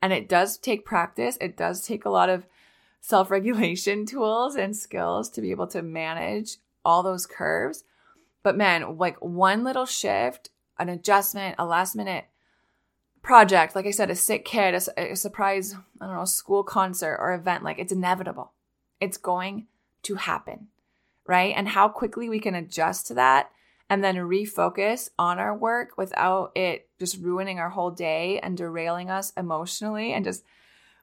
And 0.00 0.12
it 0.12 0.28
does 0.28 0.56
take 0.56 0.84
practice, 0.84 1.36
it 1.40 1.56
does 1.56 1.82
take 1.82 2.04
a 2.04 2.10
lot 2.10 2.28
of 2.28 2.46
self 3.00 3.30
regulation 3.30 4.06
tools 4.06 4.54
and 4.54 4.76
skills 4.76 5.28
to 5.30 5.40
be 5.40 5.50
able 5.50 5.66
to 5.68 5.82
manage 5.82 6.58
all 6.84 7.02
those 7.02 7.26
curves. 7.26 7.84
But 8.42 8.56
man, 8.56 8.96
like 8.96 9.16
one 9.18 9.64
little 9.64 9.86
shift, 9.86 10.50
an 10.78 10.88
adjustment, 10.88 11.56
a 11.58 11.66
last 11.66 11.96
minute 11.96 12.26
project, 13.22 13.74
like 13.74 13.86
I 13.86 13.90
said, 13.90 14.10
a 14.10 14.14
sick 14.14 14.44
kid, 14.44 14.74
a, 14.74 15.12
a 15.12 15.16
surprise, 15.16 15.74
I 16.00 16.06
don't 16.06 16.14
know, 16.14 16.24
school 16.24 16.62
concert 16.62 17.16
or 17.18 17.34
event, 17.34 17.64
like 17.64 17.80
it's 17.80 17.92
inevitable. 17.92 18.52
It's 19.00 19.16
going 19.16 19.66
to 20.08 20.16
happen, 20.16 20.68
right? 21.26 21.54
And 21.56 21.68
how 21.68 21.88
quickly 21.88 22.28
we 22.28 22.40
can 22.40 22.54
adjust 22.54 23.06
to 23.06 23.14
that 23.14 23.50
and 23.90 24.04
then 24.04 24.16
refocus 24.16 25.08
on 25.18 25.38
our 25.38 25.56
work 25.56 25.96
without 25.96 26.52
it 26.54 26.88
just 26.98 27.20
ruining 27.20 27.58
our 27.58 27.70
whole 27.70 27.90
day 27.90 28.38
and 28.40 28.56
derailing 28.56 29.10
us 29.10 29.32
emotionally 29.36 30.12
and 30.12 30.24
just 30.24 30.44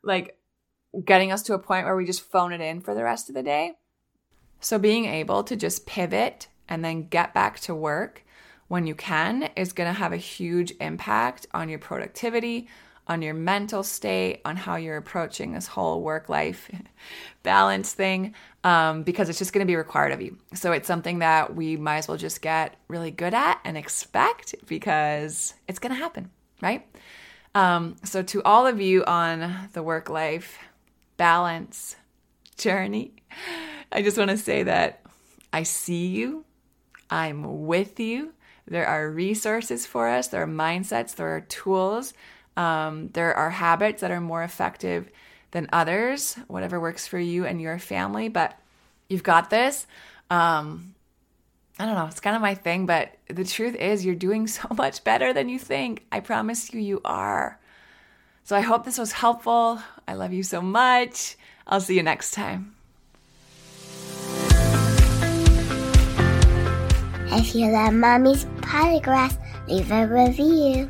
like 0.03 0.37
getting 1.03 1.31
us 1.31 1.41
to 1.43 1.53
a 1.53 1.59
point 1.59 1.85
where 1.85 1.95
we 1.95 2.05
just 2.05 2.21
phone 2.21 2.53
it 2.53 2.61
in 2.61 2.81
for 2.81 2.93
the 2.93 3.03
rest 3.03 3.29
of 3.29 3.35
the 3.35 3.43
day. 3.43 3.73
So 4.59 4.77
being 4.77 5.05
able 5.05 5.43
to 5.43 5.55
just 5.55 5.85
pivot 5.85 6.47
and 6.67 6.83
then 6.83 7.07
get 7.07 7.33
back 7.33 7.59
to 7.61 7.75
work 7.75 8.23
when 8.67 8.87
you 8.87 8.95
can 8.95 9.49
is 9.55 9.73
going 9.73 9.91
to 9.91 9.99
have 9.99 10.13
a 10.13 10.17
huge 10.17 10.73
impact 10.79 11.47
on 11.53 11.69
your 11.69 11.79
productivity, 11.79 12.67
on 13.07 13.21
your 13.21 13.33
mental 13.33 13.83
state, 13.83 14.41
on 14.45 14.55
how 14.55 14.75
you're 14.75 14.97
approaching 14.97 15.53
this 15.53 15.67
whole 15.67 16.01
work 16.01 16.29
life 16.29 16.69
balance 17.43 17.93
thing, 17.93 18.33
um, 18.63 19.03
because 19.03 19.29
it's 19.29 19.37
just 19.37 19.53
going 19.53 19.65
to 19.65 19.69
be 19.69 19.75
required 19.75 20.11
of 20.11 20.21
you. 20.21 20.37
So 20.53 20.71
it's 20.71 20.87
something 20.87 21.19
that 21.19 21.55
we 21.55 21.77
might 21.77 21.97
as 21.99 22.07
well 22.07 22.17
just 22.17 22.41
get 22.41 22.75
really 22.87 23.11
good 23.11 23.33
at 23.33 23.59
and 23.63 23.77
expect 23.77 24.55
because 24.67 25.53
it's 25.67 25.79
going 25.79 25.93
to 25.93 26.01
happen, 26.01 26.31
right? 26.61 26.85
Um, 27.53 27.95
so, 28.03 28.21
to 28.21 28.43
all 28.43 28.67
of 28.67 28.81
you 28.81 29.05
on 29.05 29.69
the 29.71 29.81
work 29.81 30.09
life 30.09 30.57
balance 31.15 31.95
journey, 32.57 33.13
I 33.93 34.01
just 34.01 34.17
want 34.17 34.29
to 34.31 34.37
say 34.37 34.63
that 34.63 35.01
I 35.53 35.63
see 35.63 36.07
you, 36.07 36.43
I'm 37.09 37.65
with 37.65 37.97
you. 37.97 38.33
There 38.67 38.85
are 38.85 39.09
resources 39.09 39.85
for 39.85 40.09
us, 40.09 40.27
there 40.27 40.43
are 40.43 40.47
mindsets, 40.47 41.15
there 41.15 41.33
are 41.33 41.41
tools, 41.41 42.13
um, 42.57 43.09
there 43.13 43.33
are 43.33 43.49
habits 43.49 44.01
that 44.01 44.11
are 44.11 44.21
more 44.21 44.43
effective 44.43 45.09
than 45.51 45.67
others, 45.71 46.35
whatever 46.47 46.79
works 46.79 47.07
for 47.07 47.19
you 47.19 47.45
and 47.45 47.61
your 47.61 47.79
family. 47.79 48.27
But 48.27 48.57
you've 49.09 49.23
got 49.23 49.49
this. 49.49 49.87
Um, 50.29 50.95
I 51.77 51.85
don't 51.85 51.95
know, 51.95 52.05
it's 52.05 52.21
kind 52.21 52.35
of 52.35 52.41
my 52.41 52.55
thing, 52.55 52.85
but 52.85 53.13
the 53.27 53.43
truth 53.43 53.75
is, 53.75 54.05
you're 54.05 54.15
doing 54.15 54.47
so 54.59 54.67
much 54.77 55.03
better 55.03 55.33
than 55.33 55.49
you 55.49 55.59
think. 55.59 56.05
I 56.11 56.19
promise 56.19 56.73
you, 56.73 56.79
you 56.79 57.01
are. 57.03 57.59
So 58.43 58.55
I 58.55 58.61
hope 58.61 58.85
this 58.85 58.97
was 58.97 59.11
helpful. 59.11 59.79
I 60.07 60.13
love 60.13 60.31
you 60.31 60.43
so 60.43 60.61
much. 60.61 61.35
I'll 61.67 61.81
see 61.81 61.95
you 61.95 62.03
next 62.03 62.31
time. 62.31 62.75
If 67.37 67.55
you 67.55 67.69
love 67.71 67.93
Mommy's 67.93 68.45
Polygraphs, 68.61 69.37
leave 69.67 69.91
a 69.91 70.07
review. 70.07 70.89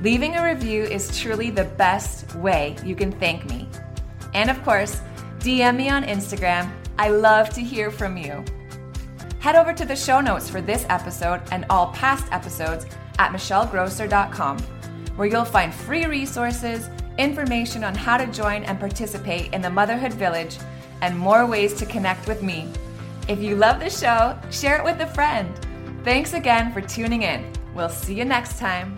Leaving 0.00 0.36
a 0.36 0.44
review 0.44 0.84
is 0.84 1.18
truly 1.18 1.50
the 1.50 1.64
best 1.64 2.32
way 2.36 2.76
you 2.84 2.94
can 2.94 3.10
thank 3.10 3.44
me. 3.46 3.68
And 4.32 4.48
of 4.48 4.62
course, 4.62 5.00
DM 5.40 5.76
me 5.76 5.88
on 5.88 6.04
Instagram. 6.04 6.70
I 6.98 7.08
love 7.08 7.50
to 7.50 7.60
hear 7.60 7.90
from 7.90 8.16
you. 8.16 8.44
Head 9.40 9.56
over 9.56 9.72
to 9.72 9.84
the 9.84 9.96
show 9.96 10.20
notes 10.20 10.48
for 10.48 10.60
this 10.60 10.86
episode 10.88 11.42
and 11.50 11.66
all 11.68 11.92
past 11.92 12.32
episodes 12.32 12.86
at 13.18 13.32
michellegrosser.com, 13.32 14.58
where 15.16 15.28
you'll 15.28 15.44
find 15.44 15.74
free 15.74 16.06
resources, 16.06 16.88
information 17.18 17.82
on 17.82 17.94
how 17.94 18.16
to 18.16 18.26
join 18.28 18.62
and 18.64 18.78
participate 18.78 19.52
in 19.52 19.60
the 19.60 19.70
Motherhood 19.70 20.12
Village, 20.14 20.58
and 21.00 21.18
more 21.18 21.44
ways 21.44 21.74
to 21.74 21.86
connect 21.86 22.28
with 22.28 22.42
me. 22.42 22.68
If 23.26 23.40
you 23.40 23.56
love 23.56 23.80
the 23.80 23.90
show, 23.90 24.38
share 24.50 24.78
it 24.78 24.84
with 24.84 25.00
a 25.00 25.06
friend. 25.08 25.52
Thanks 26.04 26.34
again 26.34 26.72
for 26.72 26.80
tuning 26.80 27.22
in. 27.22 27.52
We'll 27.74 27.88
see 27.88 28.14
you 28.14 28.24
next 28.24 28.58
time. 28.58 28.96